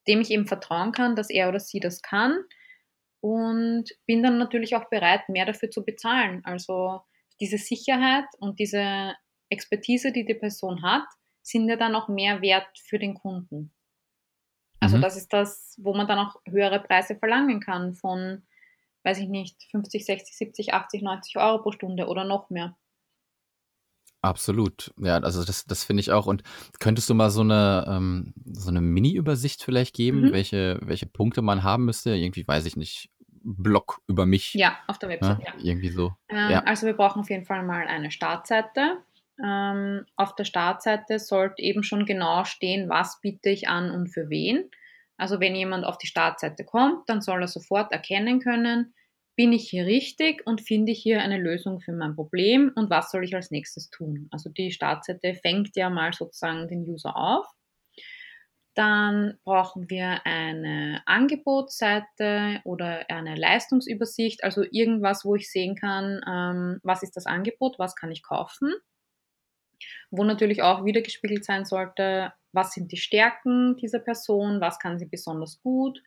[0.06, 2.38] dem ich eben vertrauen kann, dass er oder sie das kann
[3.20, 6.42] und bin dann natürlich auch bereit, mehr dafür zu bezahlen.
[6.44, 7.00] Also
[7.40, 9.14] diese Sicherheit und diese
[9.48, 11.06] Expertise, die die Person hat,
[11.42, 13.72] sind ja dann auch mehr wert für den Kunden.
[14.80, 15.02] Also mhm.
[15.02, 18.42] das ist das, wo man dann auch höhere Preise verlangen kann von,
[19.04, 22.76] weiß ich nicht, 50, 60, 70, 80, 90 Euro pro Stunde oder noch mehr.
[24.22, 24.92] Absolut.
[24.98, 26.26] Ja, also das, das finde ich auch.
[26.26, 26.42] Und
[26.80, 30.32] könntest du mal so eine, ähm, so eine Mini-Übersicht vielleicht geben, mhm.
[30.32, 32.14] welche, welche Punkte man haben müsste?
[32.14, 33.10] Irgendwie, weiß ich nicht,
[33.46, 34.54] Blog über mich.
[34.54, 35.46] Ja, auf der Website, ja.
[35.46, 35.54] ja.
[35.62, 36.12] Irgendwie so.
[36.28, 36.62] Ähm, ja.
[36.64, 38.98] Also wir brauchen auf jeden Fall mal eine Startseite.
[39.42, 44.28] Ähm, auf der Startseite sollte eben schon genau stehen, was biete ich an und für
[44.28, 44.70] wen.
[45.16, 48.94] Also wenn jemand auf die Startseite kommt, dann soll er sofort erkennen können,
[49.36, 53.10] bin ich hier richtig und finde ich hier eine Lösung für mein Problem und was
[53.10, 54.28] soll ich als nächstes tun.
[54.30, 57.46] Also die Startseite fängt ja mal sozusagen den User auf.
[58.76, 66.80] Dann brauchen wir eine Angebotsseite oder eine Leistungsübersicht, also irgendwas, wo ich sehen kann, ähm,
[66.82, 68.74] was ist das Angebot, was kann ich kaufen.
[70.10, 75.06] Wo natürlich auch wiedergespiegelt sein sollte, was sind die Stärken dieser Person, was kann sie
[75.06, 76.02] besonders gut,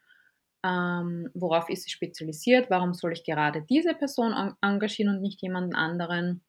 [0.63, 5.73] ähm, worauf ist sie spezialisiert, warum soll ich gerade diese Person engagieren und nicht jemanden
[5.73, 6.43] anderen.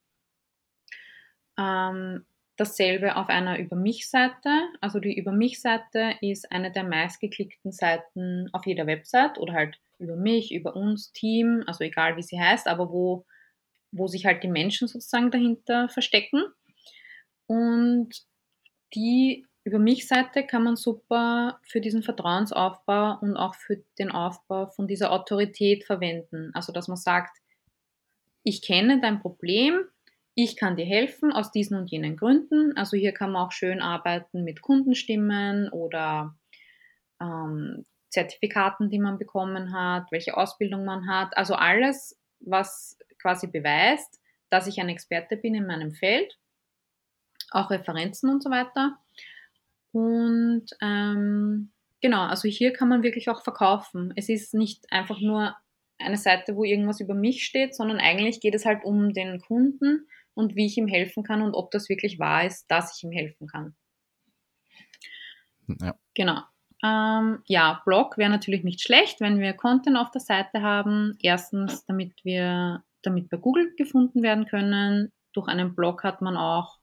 [1.56, 2.26] Ähm,
[2.60, 4.50] Dasselbe auf einer Über mich-Seite.
[4.82, 10.14] Also die Über mich-Seite ist eine der meistgeklickten Seiten auf jeder Website oder halt über
[10.14, 13.24] mich, über uns, Team, also egal wie sie heißt, aber wo,
[13.92, 16.42] wo sich halt die Menschen sozusagen dahinter verstecken.
[17.46, 18.10] Und
[18.92, 24.86] die Über mich-Seite kann man super für diesen Vertrauensaufbau und auch für den Aufbau von
[24.86, 26.50] dieser Autorität verwenden.
[26.52, 27.38] Also dass man sagt,
[28.42, 29.80] ich kenne dein Problem,
[30.44, 32.76] ich kann dir helfen aus diesen und jenen Gründen.
[32.76, 36.35] Also hier kann man auch schön arbeiten mit Kundenstimmen oder
[37.20, 41.37] ähm, Zertifikaten, die man bekommen hat, welche Ausbildung man hat.
[41.37, 46.38] Also alles, was quasi beweist, dass ich ein Experte bin in meinem Feld.
[47.50, 48.96] Auch Referenzen und so weiter.
[49.92, 54.12] Und ähm, genau, also hier kann man wirklich auch verkaufen.
[54.16, 55.55] Es ist nicht einfach nur
[55.98, 60.07] eine Seite, wo irgendwas über mich steht, sondern eigentlich geht es halt um den Kunden
[60.35, 63.12] und wie ich ihm helfen kann und ob das wirklich wahr ist, dass ich ihm
[63.12, 63.74] helfen kann.
[65.81, 65.95] Ja.
[66.14, 66.43] Genau.
[66.83, 71.16] Ähm, ja, Blog wäre natürlich nicht schlecht, wenn wir Content auf der Seite haben.
[71.20, 75.12] Erstens, damit wir, damit bei Google gefunden werden können.
[75.33, 76.80] Durch einen Blog hat man auch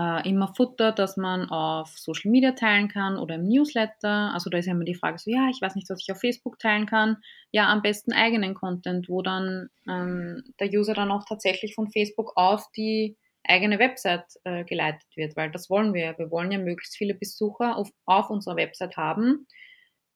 [0.00, 4.32] äh, immer Futter, das man auf Social Media teilen kann oder im Newsletter.
[4.32, 6.20] Also da ist ja immer die Frage so, ja, ich weiß nicht, was ich auf
[6.20, 7.18] Facebook teilen kann.
[7.52, 12.32] Ja, am besten eigenen Content, wo dann ähm, der User dann auch tatsächlich von Facebook
[12.36, 16.16] auf die eigene Website äh, geleitet wird, weil das wollen wir.
[16.18, 19.46] Wir wollen ja möglichst viele Besucher auf, auf unserer Website haben,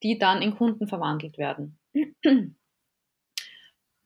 [0.03, 1.79] die dann in Kunden verwandelt werden.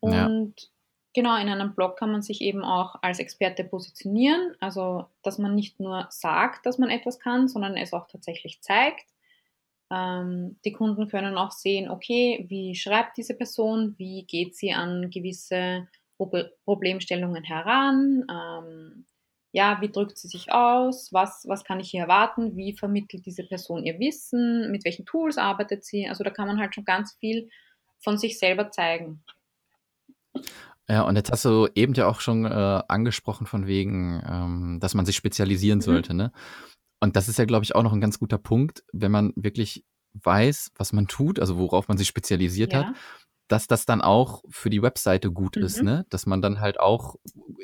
[0.01, 0.67] Und ja.
[1.13, 5.55] Genau, in einem Blog kann man sich eben auch als Experte positionieren, also dass man
[5.55, 9.05] nicht nur sagt, dass man etwas kann, sondern es auch tatsächlich zeigt.
[9.91, 15.09] Ähm, die Kunden können auch sehen, okay, wie schreibt diese Person, wie geht sie an
[15.09, 15.87] gewisse
[16.65, 19.05] Problemstellungen heran, ähm,
[19.51, 23.43] ja, wie drückt sie sich aus, was, was kann ich hier erwarten, wie vermittelt diese
[23.43, 26.07] Person ihr Wissen, mit welchen Tools arbeitet sie.
[26.07, 27.49] Also da kann man halt schon ganz viel
[27.97, 29.23] von sich selber zeigen.
[30.89, 34.95] Ja, und jetzt hast du eben ja auch schon äh, angesprochen von wegen, ähm, dass
[34.95, 35.83] man sich spezialisieren mhm.
[35.83, 36.31] sollte, ne?
[36.99, 39.85] Und das ist ja, glaube ich, auch noch ein ganz guter Punkt, wenn man wirklich
[40.13, 42.79] weiß, was man tut, also worauf man sich spezialisiert ja.
[42.79, 42.95] hat,
[43.47, 45.63] dass das dann auch für die Webseite gut mhm.
[45.63, 46.05] ist, ne?
[46.09, 47.15] Dass man dann halt auch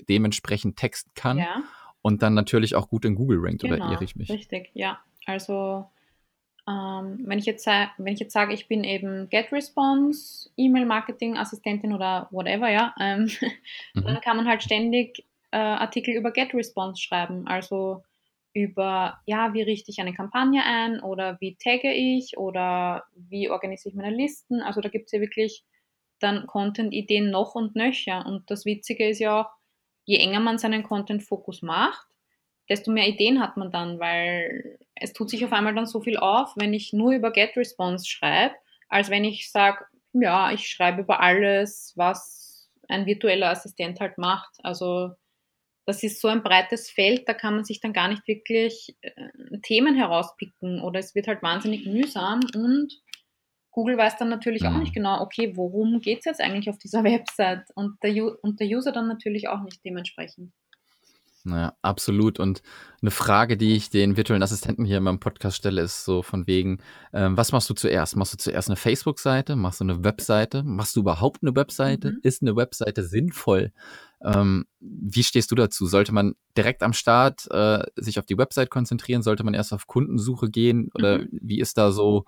[0.08, 1.64] dementsprechend texten kann ja.
[2.04, 4.30] und dann natürlich auch gut in Google rankt, genau, oder irre ich mich?
[4.30, 5.00] Richtig, ja.
[5.26, 5.90] Also
[6.68, 12.70] ähm, wenn, ich jetzt, wenn ich jetzt sage, ich bin eben GetResponse, E-Mail-Marketing-Assistentin oder whatever,
[12.70, 13.30] ja, ähm,
[13.94, 14.04] mhm.
[14.04, 17.48] dann kann man halt ständig äh, Artikel über GetResponse schreiben.
[17.48, 18.04] Also
[18.54, 23.92] über, ja, wie richte ich eine Kampagne ein oder wie tagge ich oder wie organisiere
[23.92, 24.62] ich meine Listen.
[24.62, 25.64] Also da gibt es ja wirklich
[26.20, 28.26] dann Content-Ideen noch und nöcher.
[28.26, 29.50] Und das Witzige ist ja auch,
[30.06, 32.08] je enger man seinen Content-Fokus macht,
[32.70, 36.18] desto mehr Ideen hat man dann, weil es tut sich auf einmal dann so viel
[36.18, 38.56] auf, wenn ich nur über GetResponse schreibe,
[38.88, 44.54] als wenn ich sage, ja, ich schreibe über alles, was ein virtueller Assistent halt macht.
[44.64, 45.12] Also
[45.86, 49.12] das ist so ein breites Feld, da kann man sich dann gar nicht wirklich äh,
[49.64, 52.92] Themen herauspicken oder es wird halt wahnsinnig mühsam und
[53.70, 54.80] Google weiß dann natürlich auch mhm.
[54.80, 58.68] nicht genau, okay, worum geht es jetzt eigentlich auf dieser Website und der, und der
[58.68, 60.54] User dann natürlich auch nicht dementsprechend.
[61.46, 62.40] Naja, absolut.
[62.40, 62.64] Und
[63.04, 66.48] eine Frage, die ich den virtuellen Assistenten hier in meinem Podcast stelle, ist so von
[66.48, 66.80] wegen,
[67.14, 68.16] ähm, was machst du zuerst?
[68.16, 69.56] Machst du zuerst eine Facebook-Seite?
[69.56, 70.64] Machst du eine Webseite?
[70.64, 72.14] Machst du überhaupt eine Webseite?
[72.14, 72.20] Mhm.
[72.24, 73.72] Ist eine Webseite sinnvoll?
[74.24, 75.86] Ähm, wie stehst du dazu?
[75.86, 79.22] Sollte man direkt am Start äh, sich auf die Website konzentrieren?
[79.22, 80.90] Sollte man erst auf Kundensuche gehen?
[80.96, 81.28] Oder mhm.
[81.32, 82.26] wie ist da so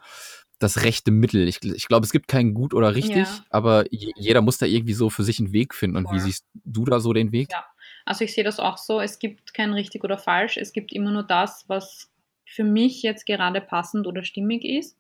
[0.59, 1.47] das rechte Mittel?
[1.47, 3.45] Ich, ich glaube, es gibt kein gut oder richtig, ja.
[3.49, 5.97] aber jeder muss da irgendwie so für sich einen Weg finden.
[5.97, 6.17] Und Voll.
[6.17, 7.49] wie siehst du da so den Weg?
[7.51, 7.65] Ja
[8.07, 11.11] also ich sehe das auch so, es gibt kein richtig oder falsch, es gibt immer
[11.11, 12.11] nur das, was
[12.45, 14.97] für mich jetzt gerade passend oder stimmig ist.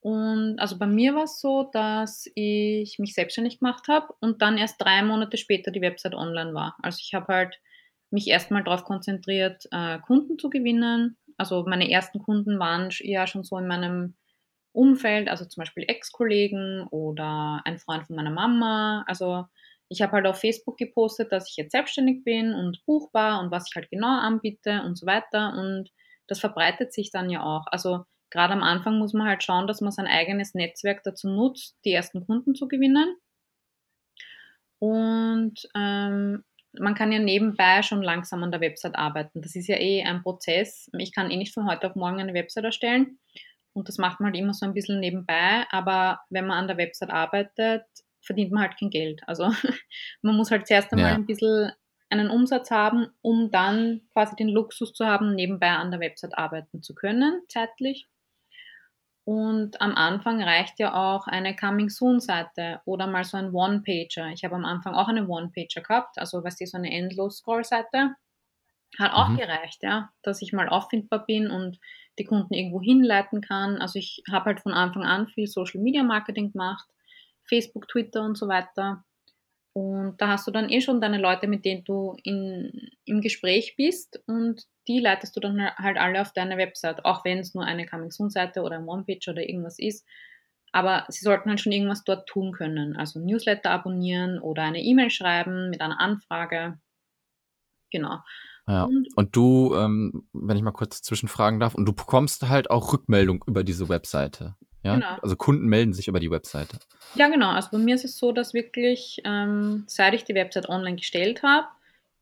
[0.00, 4.56] Und also bei mir war es so, dass ich mich selbstständig gemacht habe und dann
[4.56, 6.76] erst drei Monate später die Website online war.
[6.82, 7.60] Also ich habe halt
[8.10, 11.16] mich erstmal darauf konzentriert, äh, Kunden zu gewinnen.
[11.36, 14.14] Also meine ersten Kunden waren ja schon so in meinem
[14.72, 19.04] Umfeld, also zum Beispiel Ex-Kollegen oder ein Freund von meiner Mama.
[19.06, 19.46] Also
[19.90, 23.66] ich habe halt auf Facebook gepostet, dass ich jetzt selbstständig bin und buchbar und was
[23.68, 25.52] ich halt genau anbiete und so weiter.
[25.58, 25.90] Und
[26.28, 27.66] das verbreitet sich dann ja auch.
[27.66, 31.76] Also gerade am Anfang muss man halt schauen, dass man sein eigenes Netzwerk dazu nutzt,
[31.84, 33.16] die ersten Kunden zu gewinnen.
[34.78, 36.44] Und ähm,
[36.78, 39.42] man kann ja nebenbei schon langsam an der Website arbeiten.
[39.42, 40.88] Das ist ja eh ein Prozess.
[40.96, 43.18] Ich kann eh nicht von heute auf morgen eine Website erstellen.
[43.72, 45.66] Und das macht man halt immer so ein bisschen nebenbei.
[45.70, 47.82] Aber wenn man an der Website arbeitet,
[48.22, 49.22] verdient man halt kein Geld.
[49.26, 49.50] Also
[50.22, 51.14] man muss halt zuerst einmal ja.
[51.14, 51.72] ein bisschen
[52.10, 56.82] einen Umsatz haben, um dann quasi den Luxus zu haben, nebenbei an der Website arbeiten
[56.82, 58.08] zu können, zeitlich.
[59.24, 64.28] Und am Anfang reicht ja auch eine Coming Soon Seite oder mal so ein One-Pager.
[64.32, 68.16] Ich habe am Anfang auch eine One-Pager gehabt, also was ist so eine Endlos-Scroll-Seite.
[68.98, 69.36] Hat auch mhm.
[69.36, 71.78] gereicht, ja, dass ich mal auffindbar bin und
[72.18, 73.76] die Kunden irgendwo hinleiten kann.
[73.76, 76.88] Also ich habe halt von Anfang an viel Social Media Marketing gemacht
[77.50, 79.04] Facebook, Twitter und so weiter.
[79.72, 83.74] Und da hast du dann eh schon deine Leute, mit denen du in, im Gespräch
[83.76, 87.64] bist und die leitest du dann halt alle auf deine Website, auch wenn es nur
[87.64, 90.04] eine Coming Soon Seite oder ein One-Page oder irgendwas ist.
[90.72, 92.96] Aber sie sollten halt schon irgendwas dort tun können.
[92.96, 96.78] Also Newsletter abonnieren oder eine E-Mail schreiben mit einer Anfrage.
[97.92, 98.18] Genau.
[98.66, 98.84] Ja.
[98.84, 102.92] Und, und du, ähm, wenn ich mal kurz zwischenfragen darf, und du bekommst halt auch
[102.92, 104.56] Rückmeldung über diese Webseite.
[104.82, 105.18] Ja, genau.
[105.20, 106.78] also Kunden melden sich über die Webseite.
[107.14, 107.50] Ja, genau.
[107.50, 111.42] Also bei mir ist es so, dass wirklich, ähm, seit ich die Website online gestellt
[111.42, 111.66] habe,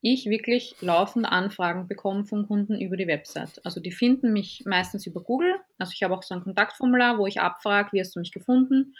[0.00, 3.60] ich wirklich laufend Anfragen bekomme von Kunden über die Website.
[3.64, 5.56] Also die finden mich meistens über Google.
[5.78, 8.94] Also ich habe auch so ein Kontaktformular, wo ich abfrage, wie hast du mich gefunden?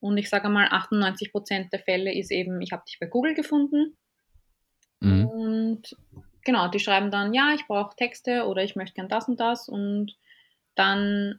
[0.00, 3.34] Und ich sage mal, 98 Prozent der Fälle ist eben, ich habe dich bei Google
[3.34, 3.96] gefunden.
[4.98, 5.26] Mhm.
[5.26, 5.96] Und
[6.44, 9.68] genau, die schreiben dann, ja, ich brauche Texte oder ich möchte gern das und das.
[9.68, 10.16] Und
[10.74, 11.38] dann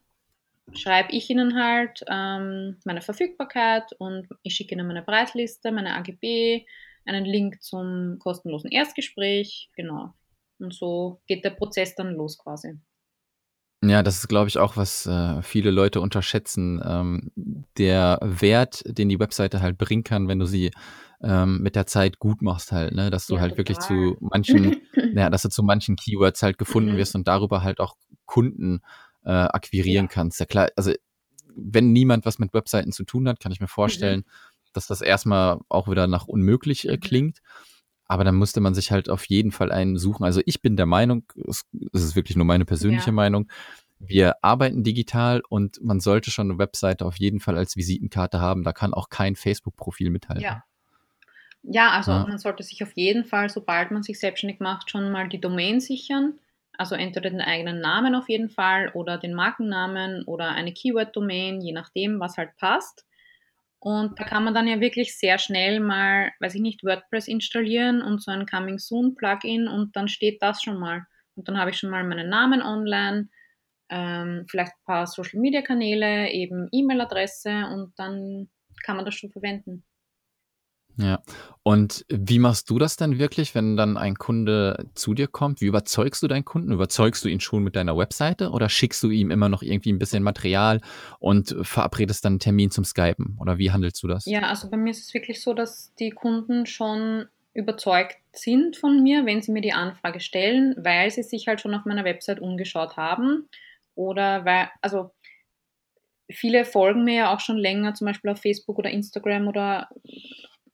[0.74, 6.66] schreibe ich ihnen halt ähm, meine Verfügbarkeit und ich schicke ihnen meine Preisliste, meine AGB,
[7.06, 10.14] einen Link zum kostenlosen Erstgespräch, genau.
[10.60, 12.80] Und so geht der Prozess dann los quasi.
[13.86, 16.82] Ja, das ist, glaube ich, auch, was äh, viele Leute unterschätzen.
[16.86, 17.32] Ähm,
[17.78, 20.72] der Wert, den die Webseite halt bringen kann, wenn du sie
[21.22, 23.10] ähm, mit der Zeit gut machst halt, ne?
[23.10, 23.82] Dass du Ja, halt wirklich total.
[23.82, 24.74] zu manchen,
[25.12, 26.98] ja, dass du zu manchen Keywords halt gefunden Mhm.
[26.98, 28.82] wirst und darüber halt auch Kunden
[29.26, 30.12] äh, akquirieren Ja.
[30.12, 30.40] kannst.
[30.40, 30.94] Ja klar, also
[31.56, 33.70] wenn niemand was mit Webseiten zu tun hat, kann ich mir Mhm.
[33.70, 34.26] vorstellen,
[34.74, 37.00] dass das erstmal auch wieder nach unmöglich äh, Mhm.
[37.00, 37.40] klingt.
[38.06, 40.24] Aber dann musste man sich halt auf jeden Fall einen suchen.
[40.26, 41.64] Also ich bin der Meinung, es,
[41.94, 43.14] es ist wirklich nur meine persönliche Ja.
[43.14, 43.50] Meinung,
[44.00, 48.64] wir arbeiten digital und man sollte schon eine Webseite auf jeden Fall als Visitenkarte haben.
[48.64, 50.44] Da kann auch kein Facebook-Profil mithalten.
[50.44, 50.64] Ja.
[51.64, 52.26] Ja, also Ja.
[52.28, 55.80] man sollte sich auf jeden Fall, sobald man sich selbstständig macht, schon mal die Domain
[55.80, 56.34] sichern.
[56.78, 61.72] Also entweder den eigenen Namen auf jeden Fall oder den Markennamen oder eine Keyword-Domain, je
[61.72, 63.06] nachdem, was halt passt.
[63.80, 68.02] Und da kann man dann ja wirklich sehr schnell mal, weiß ich nicht, WordPress installieren
[68.02, 71.06] und so ein Coming Soon Plugin und dann steht das schon mal.
[71.36, 73.30] Und dann habe ich schon mal meinen Namen online,
[73.90, 78.50] ähm, vielleicht ein paar Social Media Kanäle, eben E-Mail-Adresse und dann
[78.84, 79.84] kann man das schon verwenden.
[80.98, 81.22] Ja.
[81.64, 85.62] Und wie machst du das denn wirklich, wenn dann ein Kunde zu dir kommt?
[85.62, 86.72] Wie überzeugst du deinen Kunden?
[86.72, 90.00] Überzeugst du ihn schon mit deiner Webseite oder schickst du ihm immer noch irgendwie ein
[90.00, 90.82] bisschen Material
[91.20, 93.38] und verabredest dann einen Termin zum Skypen?
[93.40, 94.26] Oder wie handelst du das?
[94.26, 99.02] Ja, also bei mir ist es wirklich so, dass die Kunden schon überzeugt sind von
[99.02, 102.40] mir, wenn sie mir die Anfrage stellen, weil sie sich halt schon auf meiner Website
[102.40, 103.48] umgeschaut haben
[103.96, 105.12] oder weil, also
[106.30, 109.90] viele folgen mir ja auch schon länger, zum Beispiel auf Facebook oder Instagram oder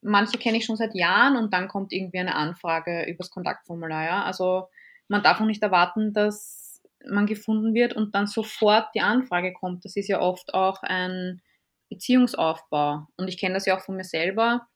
[0.01, 4.03] manche kenne ich schon seit Jahren und dann kommt irgendwie eine Anfrage übers Kontaktformular.
[4.03, 4.23] Ja?
[4.23, 4.67] Also
[5.07, 9.85] man darf auch nicht erwarten, dass man gefunden wird und dann sofort die Anfrage kommt.
[9.85, 11.41] Das ist ja oft auch ein
[11.89, 13.07] Beziehungsaufbau.
[13.17, 14.67] Und ich kenne das ja auch von mir selber.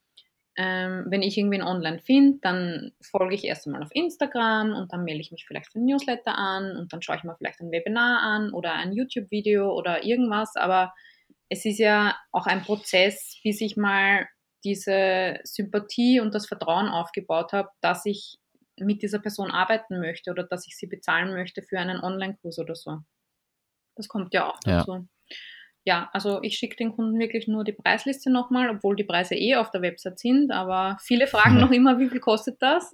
[0.55, 5.03] Ähm, wenn ich irgendwen online finde, dann folge ich erst einmal auf Instagram und dann
[5.03, 7.71] melde ich mich vielleicht für ein Newsletter an und dann schaue ich mir vielleicht ein
[7.71, 10.55] Webinar an oder ein YouTube-Video oder irgendwas.
[10.55, 10.93] Aber
[11.49, 14.27] es ist ja auch ein Prozess, bis ich mal
[14.63, 18.37] diese Sympathie und das Vertrauen aufgebaut habe, dass ich
[18.79, 22.75] mit dieser Person arbeiten möchte oder dass ich sie bezahlen möchte für einen Online-Kurs oder
[22.75, 22.99] so.
[23.95, 24.79] Das kommt ja auch Ja.
[24.79, 25.07] dazu.
[25.85, 29.55] Ja, also ich schicke den Kunden wirklich nur die Preisliste nochmal, obwohl die Preise eh
[29.55, 32.89] auf der Website sind, aber viele fragen noch immer, wie viel kostet das?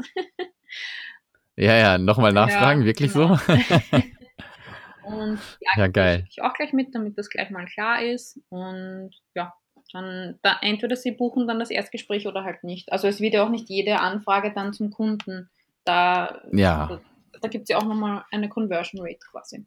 [1.55, 3.35] Ja, ja, nochmal nachfragen, Ja, wirklich genau.
[3.37, 3.53] so?
[5.03, 6.17] Und Ja, die geil.
[6.17, 8.39] schicke ich auch gleich mit, damit das gleich mal klar ist.
[8.49, 9.53] Und ja,
[9.91, 12.91] dann da, entweder sie buchen dann das Erstgespräch oder halt nicht.
[12.91, 15.49] Also es wird ja auch nicht jede Anfrage dann zum Kunden.
[15.85, 16.87] Da, Ja.
[16.87, 16.99] da,
[17.41, 19.65] da gibt es ja auch nochmal eine Conversion Rate quasi.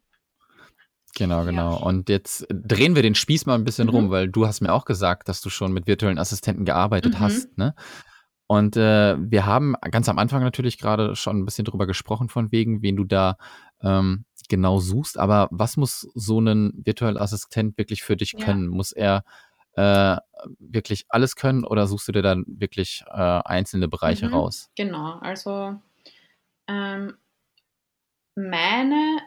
[1.15, 1.77] Genau, genau.
[1.77, 3.93] Und jetzt drehen wir den Spieß mal ein bisschen Mhm.
[3.93, 7.19] rum, weil du hast mir auch gesagt, dass du schon mit virtuellen Assistenten gearbeitet Mhm.
[7.19, 7.75] hast, ne?
[8.47, 12.51] Und äh, wir haben ganz am Anfang natürlich gerade schon ein bisschen drüber gesprochen, von
[12.51, 13.37] wegen, wen du da
[13.81, 15.17] ähm, genau suchst.
[15.17, 18.45] Aber was muss so ein virtueller Assistent wirklich für dich Ja.
[18.45, 18.67] können?
[18.67, 19.23] Muss er
[19.75, 20.17] äh,
[20.59, 23.11] wirklich alles können oder suchst du dir dann wirklich äh,
[23.45, 24.33] einzelne Bereiche Mhm.
[24.33, 24.69] raus?
[24.75, 25.79] Genau, also
[26.67, 27.17] ähm,
[28.35, 29.19] meine,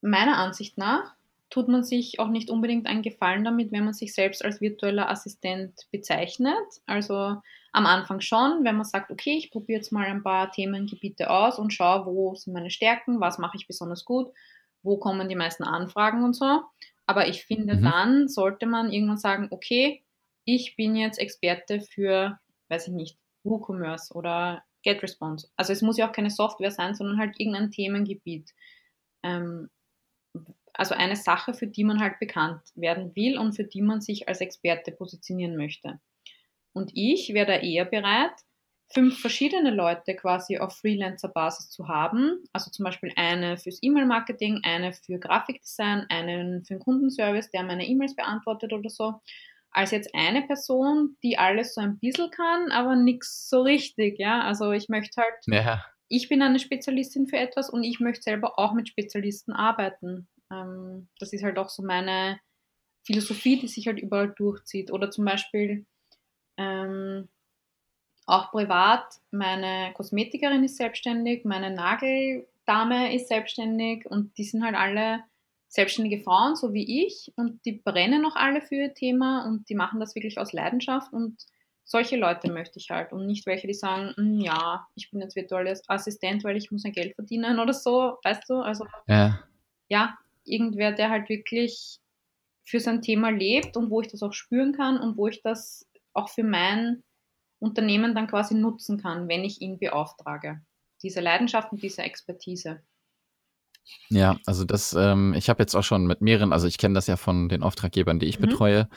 [0.00, 1.14] meiner Ansicht nach
[1.50, 5.08] tut man sich auch nicht unbedingt einen Gefallen damit, wenn man sich selbst als virtueller
[5.08, 6.56] Assistent bezeichnet.
[6.86, 7.40] Also
[7.72, 11.58] am Anfang schon, wenn man sagt, okay, ich probiere jetzt mal ein paar Themengebiete aus
[11.58, 14.32] und schaue, wo sind meine Stärken, was mache ich besonders gut,
[14.82, 16.62] wo kommen die meisten Anfragen und so.
[17.06, 17.82] Aber ich finde, Mhm.
[17.82, 20.04] dann sollte man irgendwann sagen, okay,
[20.44, 22.38] ich bin jetzt Experte für,
[22.68, 25.48] weiß ich nicht, WooCommerce oder GetResponse.
[25.56, 28.52] Also es muss ja auch keine Software sein, sondern halt irgendein Themengebiet.
[29.22, 29.70] Ähm,
[30.72, 34.28] also eine Sache, für die man halt bekannt werden will und für die man sich
[34.28, 36.00] als Experte positionieren möchte.
[36.74, 38.32] Und ich wäre da eher bereit,
[38.92, 42.42] fünf verschiedene Leute quasi auf Freelancer-Basis zu haben.
[42.52, 47.86] Also zum Beispiel eine fürs E-Mail-Marketing, eine für Grafikdesign, einen für den Kundenservice, der meine
[47.86, 49.20] E-Mails beantwortet oder so.
[49.70, 54.40] Als jetzt eine Person, die alles so ein bisschen kann, aber nichts so richtig, ja.
[54.42, 55.84] Also ich möchte halt Ja.
[56.08, 60.28] ich bin eine Spezialistin für etwas und ich möchte selber auch mit Spezialisten arbeiten.
[60.52, 62.40] Ähm, das ist halt auch so meine
[63.04, 64.92] Philosophie, die sich halt überall durchzieht.
[64.92, 65.86] Oder zum Beispiel
[66.58, 67.28] ähm,
[68.26, 75.20] auch privat, meine Kosmetikerin ist selbstständig, meine Nageldame ist selbstständig und die sind halt alle
[75.68, 79.74] selbstständige Frauen, so wie ich, und die brennen auch alle für ihr Thema und die
[79.74, 81.36] machen das wirklich aus Leidenschaft und
[81.84, 85.36] solche Leute möchte ich halt und nicht welche, die sagen, "Mm, ja, ich bin jetzt
[85.36, 88.54] virtueller Assistent, weil ich muss ein Geld verdienen oder so, weißt du?
[88.60, 89.46] Also Ja.
[89.90, 91.98] ja, irgendwer, der halt wirklich
[92.64, 95.88] für sein Thema lebt und wo ich das auch spüren kann und wo ich das
[96.14, 97.04] auch für mein
[97.58, 100.60] Unternehmen dann quasi nutzen kann, wenn ich ihn beauftrage.
[101.02, 102.82] Diese Leidenschaft und diese Expertise.
[104.08, 107.06] Ja, also das, ähm, ich habe jetzt auch schon mit mehreren, also ich kenne das
[107.06, 108.42] ja von den Auftraggebern, die ich Mhm.
[108.42, 108.88] betreue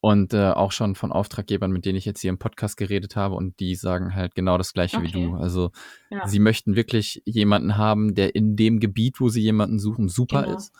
[0.00, 3.34] und äh, auch schon von Auftraggebern, mit denen ich jetzt hier im Podcast geredet habe
[3.34, 5.12] und die sagen halt genau das gleiche wie Okay.
[5.12, 5.34] du.
[5.36, 5.70] Also
[6.10, 6.26] Ja.
[6.26, 10.56] sie möchten wirklich jemanden haben, der in dem Gebiet, wo sie jemanden suchen, super Genau.
[10.56, 10.72] ist.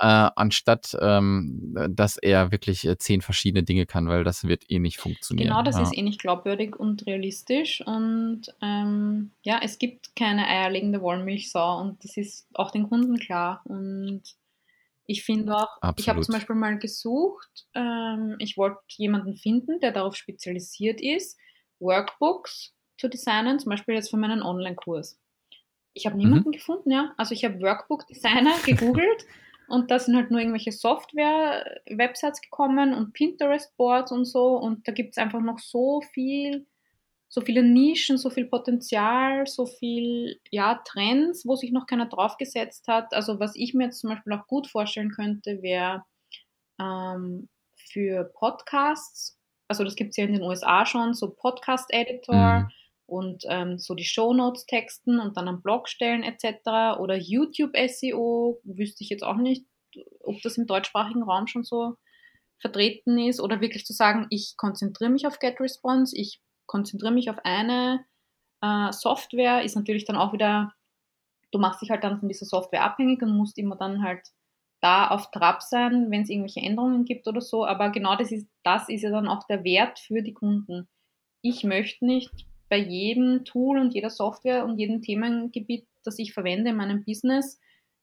[0.00, 4.78] Äh, anstatt ähm, dass er wirklich äh, zehn verschiedene Dinge kann, weil das wird eh
[4.78, 5.48] nicht funktionieren.
[5.48, 5.82] Genau, das ja.
[5.82, 7.84] ist eh nicht glaubwürdig und realistisch.
[7.84, 13.62] Und ähm, ja, es gibt keine eierlegende Wollmilchsau und das ist auch den Kunden klar.
[13.64, 14.22] Und
[15.06, 16.24] ich finde auch, ich habe Absolut.
[16.26, 21.36] zum Beispiel mal gesucht, ähm, ich wollte jemanden finden, der darauf spezialisiert ist,
[21.80, 25.18] Workbooks zu designen, zum Beispiel jetzt für meinen Online-Kurs.
[25.94, 27.14] Ich habe niemanden gefunden, ja.
[27.16, 29.26] Also ich habe Workbook-Designer gegoogelt
[29.68, 35.10] und da sind halt nur irgendwelche Software-Websites gekommen und Pinterest-Boards und so und da gibt
[35.12, 36.66] es einfach noch so viel,
[37.28, 42.88] so viele Nischen, so viel Potenzial, so viel, ja, Trends, wo sich noch keiner draufgesetzt
[42.88, 43.12] hat.
[43.12, 46.04] Also was ich mir jetzt zum Beispiel auch gut vorstellen könnte, wäre
[46.80, 49.38] ähm, für Podcasts,
[49.68, 52.68] also das gibt es ja in den USA schon, so Podcast-Editor Mhm.
[53.08, 56.98] Und ähm, so die Shownotes texten und dann am Blog stellen etc.
[57.00, 59.64] Oder YouTube-SEO, wüsste ich jetzt auch nicht,
[60.20, 61.94] ob das im deutschsprachigen Raum schon so
[62.60, 63.40] vertreten ist.
[63.40, 68.04] Oder wirklich zu sagen, ich konzentriere mich auf GetResponse, ich konzentriere mich auf eine
[68.60, 70.74] äh, Software, ist natürlich dann auch wieder,
[71.50, 74.20] du machst dich halt dann von dieser Software abhängig und musst immer dann halt
[74.82, 77.64] da auf Trab sein, wenn es irgendwelche Änderungen gibt oder so.
[77.64, 80.90] Aber genau das ist, das ist ja dann auch der Wert für die Kunden.
[81.40, 86.70] Ich möchte nicht bei jedem Tool und jeder Software und jedem Themengebiet, das ich verwende
[86.70, 87.58] in meinem Business,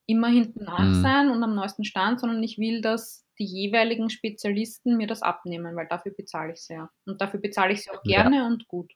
[0.07, 1.01] immer hinten nach Mhm.
[1.01, 5.75] sein und am neuesten Stand, sondern ich will, dass die jeweiligen Spezialisten mir das abnehmen,
[5.75, 6.89] weil dafür bezahle ich sie ja.
[7.05, 8.23] Und dafür bezahle ich sie auch Ja.
[8.23, 8.93] gerne und gut.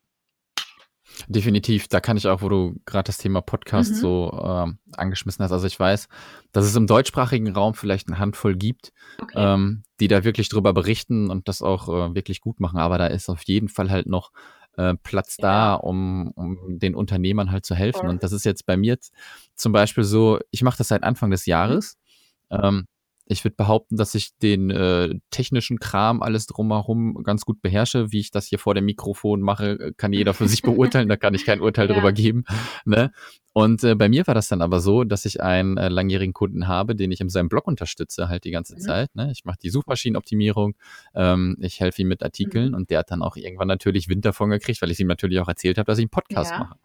[1.28, 3.98] Definitiv, da kann ich auch, wo du gerade das Thema Podcast Mhm.
[3.98, 5.52] so ähm, angeschmissen hast.
[5.52, 6.08] Also ich weiß,
[6.52, 9.38] dass es im deutschsprachigen Raum vielleicht eine Handvoll gibt, Okay.
[9.38, 12.80] ähm, die da wirklich drüber berichten und das auch äh, wirklich gut machen.
[12.80, 14.32] Aber da ist auf jeden Fall halt noch
[14.80, 18.08] äh, Platz da, um, um den Unternehmern halt zu helfen.
[18.08, 18.98] Und das ist jetzt bei mir
[19.56, 21.98] zum Beispiel so, ich mache das seit Anfang des Jahres.
[22.50, 22.86] Ähm,
[23.32, 28.12] ich würde behaupten, dass ich den äh, technischen Kram alles drumherum ganz gut beherrsche.
[28.12, 31.08] Wie ich das hier vor dem Mikrofon mache, kann jeder für sich beurteilen.
[31.08, 31.94] Da kann ich kein Urteil Ja.
[31.96, 32.44] drüber geben.
[32.86, 33.12] Ne?
[33.54, 36.68] Und äh, bei mir war das dann aber so, dass ich einen äh, langjährigen Kunden
[36.68, 38.80] habe, den ich in seinem Blog unterstütze halt die ganze Mhm.
[38.80, 39.16] Zeit.
[39.16, 39.32] Ne?
[39.32, 40.76] Ich mache die Suchmaschinenoptimierung,
[41.14, 42.76] ähm, ich helfe ihm mit Artikeln Mhm.
[42.76, 45.48] und der hat dann auch irgendwann natürlich Wind davon gekriegt, weil ich ihm natürlich auch
[45.48, 46.60] erzählt habe, dass ich einen Podcast Ja.
[46.60, 46.76] mache.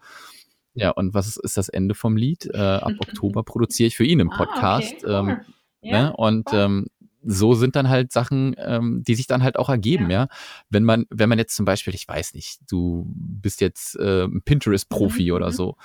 [0.75, 2.47] Ja, und was ist, ist das Ende vom Lied?
[2.53, 2.93] Äh, ab
[3.23, 4.95] Oktober produziere ich für ihn einen Ah, Podcast.
[5.05, 5.45] okay, ähm, cool.
[5.85, 6.17] Ja, Ne?
[6.17, 6.87] Und ähm,
[7.27, 10.29] so sind dann halt Sachen, ähm, die sich dann halt auch ergeben, ja.
[10.69, 14.43] Wenn man, wenn man jetzt zum Beispiel, ich weiß nicht, du bist jetzt äh, ein
[14.43, 15.53] Pinterest-Profi Mhm, oder mhm.
[15.53, 15.77] so.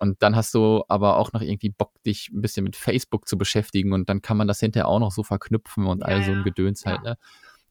[0.00, 3.38] Und dann hast du aber auch noch irgendwie Bock, dich ein bisschen mit Facebook zu
[3.38, 6.32] beschäftigen und dann kann man das hinterher auch noch so verknüpfen und Ja, all so
[6.32, 7.10] ein ja, Gedöns halt, ja.
[7.12, 7.18] ne?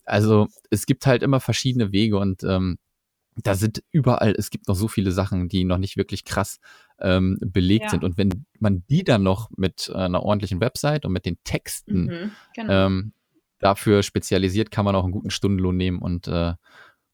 [0.06, 2.78] Also es gibt halt immer verschiedene Wege und ähm,
[3.38, 6.60] da sind überall, es gibt noch so viele Sachen, die noch nicht wirklich krass
[7.00, 7.90] ähm, belegt Ja.
[7.90, 8.04] sind.
[8.04, 12.06] Und wenn man die dann noch mit äh, einer ordentlichen Website und mit den Texten
[12.06, 12.88] Mhm, genau.
[12.88, 13.14] ähm,
[13.60, 16.54] dafür spezialisiert, kann man auch einen guten Stundenlohn nehmen und äh,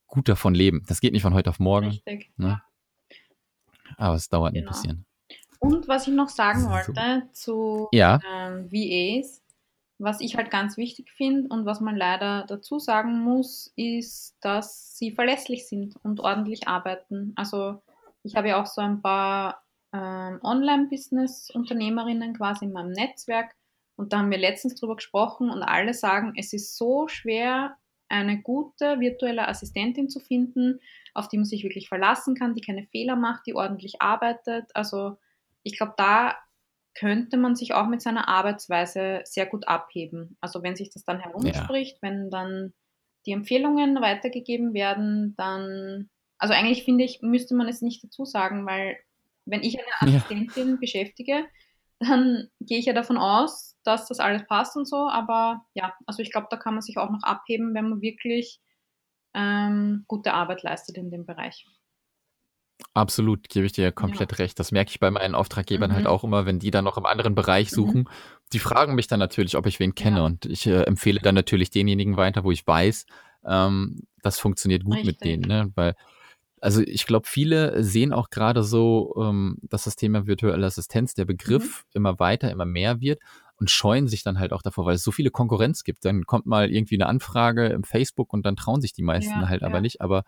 [0.07, 0.84] gut davon leben.
[0.88, 2.32] Das geht nicht von heute auf morgen, Richtig.
[2.38, 2.61] ne?
[3.97, 4.70] Aber es dauert ein Genau.
[4.70, 5.05] bisschen.
[5.59, 6.70] Und was ich noch sagen So.
[6.70, 8.20] wollte zu Ja.
[8.34, 9.41] ähm, VAs,
[10.00, 14.97] was ich halt ganz wichtig finde und was man leider dazu sagen muss, ist, dass
[14.97, 17.34] sie verlässlich sind und ordentlich arbeiten.
[17.36, 17.82] Also
[18.24, 19.62] ich habe ja auch so ein paar
[19.93, 23.56] ähm, Online-Business-Unternehmerinnen quasi in meinem Netzwerk
[23.97, 27.76] und da haben wir letztens drüber gesprochen und alle sagen, es ist so schwer,
[28.08, 30.80] eine gute virtuelle Assistentin zu finden,
[31.14, 34.72] auf die man sich wirklich verlassen kann, die keine Fehler macht, die ordentlich arbeitet.
[34.74, 35.18] Also
[35.64, 36.38] ich glaube, da
[37.00, 40.38] könnte man sich auch mit seiner Arbeitsweise sehr gut abheben.
[40.41, 42.74] Also wenn sich das dann herumspricht, wenn dann
[43.26, 48.66] die Empfehlungen weitergegeben werden, dann, also eigentlich finde ich, müsste man es nicht dazu sagen,
[48.66, 48.97] weil
[49.45, 50.18] wenn ich eine Ja.
[50.18, 51.45] Assistentin beschäftige,
[52.00, 55.10] dann gehe ich ja davon aus, dass das alles passt und so.
[55.10, 58.62] Aber ja, also ich glaube, da kann man sich auch noch abheben, wenn man wirklich
[59.34, 61.66] ähm, gute Arbeit leistet in dem Bereich.
[62.93, 64.59] Absolut, gebe ich dir komplett recht.
[64.59, 65.95] Das merke ich bei meinen Auftraggebern Mhm.
[65.95, 67.75] halt auch immer, wenn die dann noch im anderen Bereich Mhm.
[67.75, 68.09] suchen.
[68.53, 70.25] Die fragen mich dann natürlich, ob ich wen kenne Ja.
[70.25, 73.05] und ich äh, empfehle dann natürlich denjenigen weiter, wo ich weiß,
[73.45, 75.21] ähm, das funktioniert gut mit Richtig.
[75.21, 75.71] denen, ne?
[75.75, 75.95] Weil
[76.61, 81.23] also ich glaube, viele sehen auch gerade so, ähm, dass das Thema virtuelle Assistenz, der
[81.25, 83.21] Begriff immer weiter, immer mehr wird
[83.55, 86.03] und scheuen sich dann halt auch davor, weil es so viele Konkurrenz gibt.
[86.03, 89.47] Dann kommt mal irgendwie eine Anfrage im Facebook und dann trauen sich die meisten Ja,
[89.47, 89.82] halt aber ja.
[89.82, 90.01] nicht.
[90.01, 90.23] Aber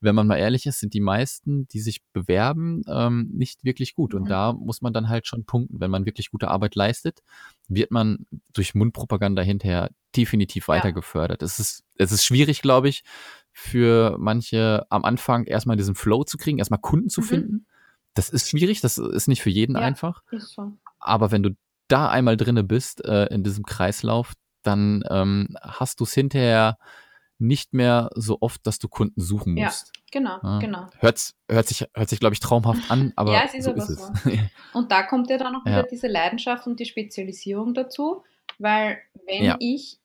[0.00, 4.14] wenn man mal ehrlich ist, sind die meisten, die sich bewerben, ähm, nicht wirklich gut.
[4.14, 4.28] Und Mhm.
[4.28, 5.80] da muss man dann halt schon punkten.
[5.80, 7.20] Wenn man wirklich gute Arbeit leistet,
[7.68, 10.74] wird man durch Mundpropaganda hinterher definitiv Ja.
[10.74, 11.42] weiter gefördert.
[11.42, 13.04] Es ist, es ist schwierig, glaube ich,
[13.52, 17.24] für manche am Anfang erstmal diesen Flow zu kriegen, erstmal Kunden zu Mhm.
[17.26, 17.66] finden.
[18.14, 19.82] Das ist schwierig, das ist nicht für jeden Ja.
[19.82, 20.22] einfach.
[20.98, 21.50] Aber wenn du
[21.88, 26.76] da einmal drinne bist, äh, in diesem Kreislauf, dann ähm, hast du es hinterher
[27.40, 29.66] nicht mehr so oft, dass du Kunden suchen Ja.
[29.66, 29.92] musst.
[30.12, 30.58] Genau, Ja.
[30.58, 30.86] genau.
[30.98, 33.78] Hört, hört sich, hört sich glaube ich, traumhaft an, aber Ja, es ist so aber
[33.78, 34.12] ist so.
[34.12, 34.40] es.
[34.72, 35.72] Und da kommt ja dann auch Ja.
[35.78, 38.22] wieder diese Leidenschaft und die Spezialisierung dazu,
[38.58, 39.56] weil wenn Ja.
[39.58, 39.98] ich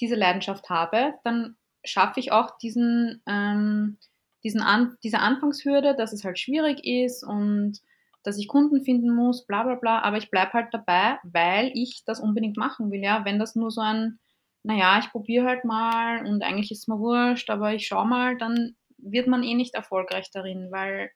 [0.00, 3.96] diese Leidenschaft habe, dann schaffe ich auch diesen, ähm,
[4.44, 7.80] diesen An diese Anfangshürde, dass es halt schwierig ist und
[8.22, 12.02] dass ich Kunden finden muss, bla bla bla, aber ich bleibe halt dabei, weil ich
[12.04, 13.00] das unbedingt machen will.
[13.02, 14.18] Ja, wenn das nur so ein,
[14.62, 18.76] naja, ich probiere halt mal und eigentlich ist mir wurscht, aber ich schau mal, dann
[18.98, 21.10] wird man eh nicht erfolgreich darin, weil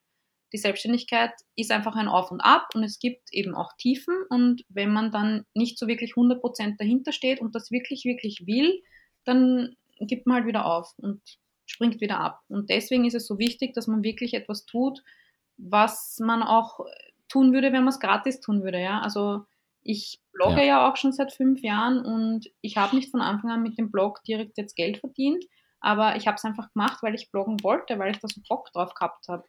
[0.53, 4.63] die Selbstständigkeit ist einfach ein Auf und Ab und es gibt eben auch Tiefen und
[4.69, 8.81] wenn man dann nicht so wirklich 100% dahinter steht und das wirklich, wirklich will,
[9.25, 11.21] dann gibt man halt wieder auf und
[11.67, 12.41] springt wieder ab.
[12.49, 15.03] Und deswegen ist es so wichtig, dass man wirklich etwas tut,
[15.57, 16.81] was man auch
[17.29, 18.79] tun würde, wenn man es gratis tun würde.
[18.81, 19.01] Ja?
[19.01, 19.45] Also
[19.85, 20.67] ich blogge Ja.
[20.67, 20.91] ja.
[20.91, 24.23] auch schon seit fünf Jahren und ich habe nicht von Anfang an mit dem Blog
[24.25, 25.45] direkt jetzt Geld verdient,
[25.81, 28.73] aber ich habe es einfach gemacht, weil ich bloggen wollte, weil ich da so Bock
[28.73, 29.45] drauf gehabt habe.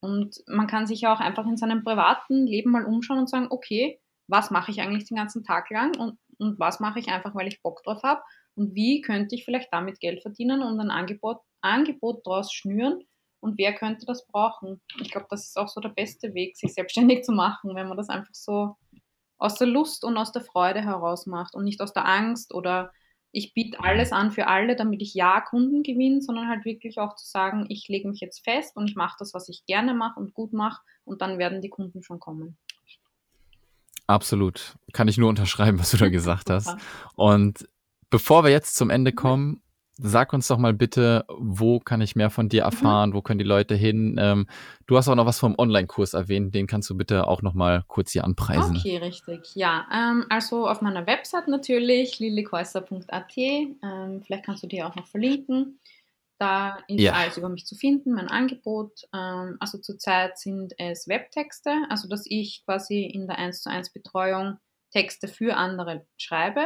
[0.00, 3.48] Und man kann sich ja auch einfach in seinem privaten Leben mal umschauen und sagen,
[3.50, 7.34] okay, was mache ich eigentlich den ganzen Tag lang und, und was mache ich einfach,
[7.34, 8.22] weil ich Bock drauf habe
[8.54, 13.02] und wie könnte ich vielleicht damit Geld verdienen und ein Angebot, Angebot daraus schnüren
[13.40, 14.80] und wer könnte das brauchen.
[15.00, 17.96] Ich glaube, das ist auch so der beste Weg, sich selbstständig zu machen, wenn man
[17.96, 18.76] das einfach so
[19.40, 22.92] aus der Lust und aus der Freude heraus macht und nicht aus der Angst oder
[23.32, 27.14] ich biete alles an für alle, damit ich ja Kunden gewinne, sondern halt wirklich auch
[27.14, 30.18] zu sagen, ich lege mich jetzt fest und ich mache das, was ich gerne mache
[30.18, 32.56] und gut mache und dann werden die Kunden schon kommen.
[34.06, 34.74] Absolut.
[34.92, 36.76] Kann ich nur unterschreiben, was du da gesagt hast.
[37.14, 37.68] Und
[38.10, 39.62] bevor wir jetzt zum Ende kommen,
[40.02, 43.14] sag uns doch mal bitte, wo kann ich mehr von dir erfahren?
[43.14, 44.16] Wo können die Leute hin?
[44.18, 44.46] Ähm,
[44.86, 46.54] du hast auch noch was vom Online-Kurs erwähnt.
[46.54, 48.76] Den kannst du bitte auch noch mal kurz hier anpreisen.
[48.76, 49.54] Okay, richtig.
[49.54, 53.36] Ja, ähm, also auf meiner Website natürlich, lilikäuser.at.
[53.36, 55.78] Ähm, vielleicht kannst du die auch noch verlinken.
[56.38, 57.12] Da ist Ja.
[57.12, 59.02] alles über mich zu finden, mein Angebot.
[59.14, 63.92] Ähm, also zurzeit sind es Webtexte, also dass ich quasi in der 1 zu 1
[63.92, 64.58] Betreuung
[64.90, 66.62] Texte für andere schreibe.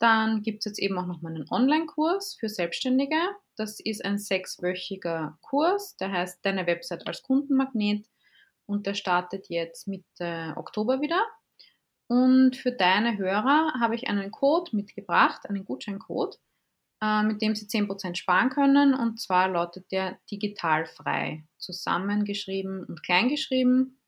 [0.00, 3.20] Dann gibt es jetzt eben auch noch meinen Online-Kurs für Selbstständige.
[3.56, 8.06] Das ist ein sechswöchiger Kurs, der heißt Deine Website als Kundenmagnet
[8.64, 11.22] und der startet jetzt Mitte Oktober wieder.
[12.06, 16.40] Und für deine Hörer habe ich einen Code mitgebracht, einen Gutscheincode,
[17.02, 18.94] äh, mit dem sie 10% sparen können.
[18.94, 24.00] Und zwar lautet der digital frei, zusammengeschrieben und kleingeschrieben.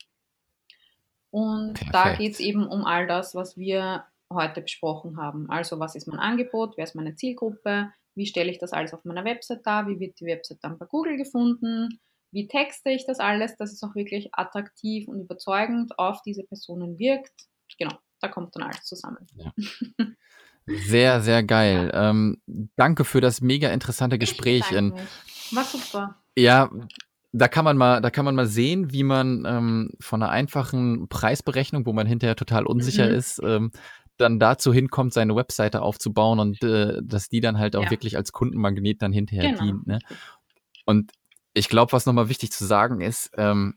[1.31, 2.19] Und da Perfekt.
[2.19, 5.49] geht es eben um all das, was wir heute besprochen haben.
[5.51, 9.05] Also was ist mein Angebot, wer ist meine Zielgruppe, wie stelle ich das alles auf
[9.05, 13.21] meiner Website dar, wie wird die Website dann bei Google gefunden, wie texte ich das
[13.21, 17.49] alles, dass es auch wirklich attraktiv und überzeugend auf diese Personen wirkt.
[17.79, 19.27] Genau, da kommt dann alles zusammen.
[20.67, 21.91] Sehr, sehr geil.
[21.93, 22.41] Ähm,
[22.77, 24.71] danke für das mega interessante Gespräch.
[24.71, 24.93] In.
[25.51, 26.23] War super.
[26.37, 26.71] ja,
[27.33, 31.09] da kann man mal, da kann man mal sehen, wie man ähm, von einer einfachen
[31.09, 33.15] Preisberechnung, wo man hinterher total unsicher Mhm.
[33.15, 33.73] ist, ähm,
[34.23, 37.91] dann dazu hinkommt, seine Webseite aufzubauen und äh, dass die dann halt auch Ja.
[37.91, 39.63] wirklich als Kundenmagnet dann hinterher Genau.
[39.63, 39.87] dient.
[39.87, 39.99] Ne?
[40.87, 41.13] Und
[41.55, 43.75] ich glaube, was nochmal wichtig zu sagen ist, ähm,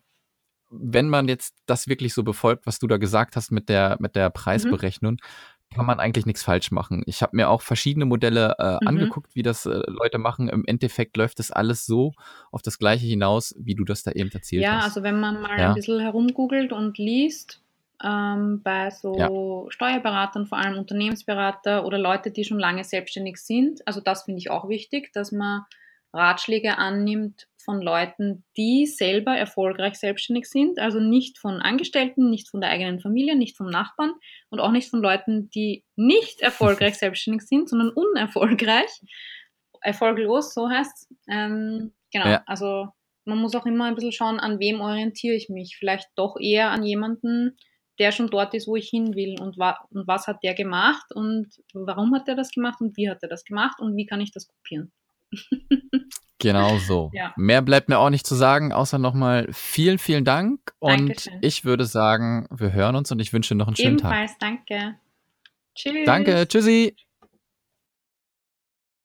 [0.69, 4.11] wenn man jetzt das wirklich so befolgt, was du da gesagt hast mit der, mit
[4.11, 4.19] Mhm.
[4.19, 5.17] der Preisberechnung,
[5.73, 7.03] kann man eigentlich nichts falsch machen.
[7.05, 8.87] Ich habe mir auch verschiedene Modelle äh, Mhm.
[8.87, 10.47] angeguckt, wie das äh, Leute machen.
[10.47, 12.13] Im Endeffekt läuft das alles so
[12.51, 14.83] auf das Gleiche hinaus, wie du das da eben erzählt Ja, hast.
[14.85, 15.69] also wenn man mal Ja.
[15.69, 17.61] ein bisschen herumgoogelt und liest,
[18.03, 24.01] ähm, bei so Steuerberatern, vor allem Unternehmensberater oder Leute, die schon lange selbstständig sind, also
[24.01, 25.63] das finde ich auch wichtig, dass man
[26.13, 32.61] Ratschläge annimmt von Leuten, die selber erfolgreich selbstständig sind, also nicht von Angestellten, nicht von
[32.61, 34.13] der eigenen Familie, nicht vom Nachbarn
[34.49, 38.89] und auch nicht von Leuten, die nicht erfolgreich selbstständig sind, sondern unerfolgreich,
[39.81, 42.43] erfolglos, so heißt ähm, Genau, Ja.
[42.45, 42.87] also
[43.25, 45.75] man muss auch immer ein bisschen schauen, an wem orientiere ich mich.
[45.77, 47.57] Vielleicht doch eher an jemanden,
[47.99, 51.05] der schon dort ist, wo ich hin will und, wa und was hat der gemacht
[51.13, 54.21] und warum hat er das gemacht und wie hat er das gemacht und wie kann
[54.21, 54.91] ich das kopieren.
[56.39, 57.11] Genau so.
[57.13, 57.33] Ja.
[57.37, 60.59] Mehr bleibt mir auch nicht zu sagen, außer nochmal vielen, vielen Dank.
[60.79, 61.39] Und Dankeschön.
[61.41, 64.11] ich würde sagen, wir hören uns und ich wünsche noch einen schönen Tag.
[64.11, 64.99] Ebenfalls, danke.
[65.73, 66.05] Tschüss.
[66.05, 66.95] Danke, tschüssi.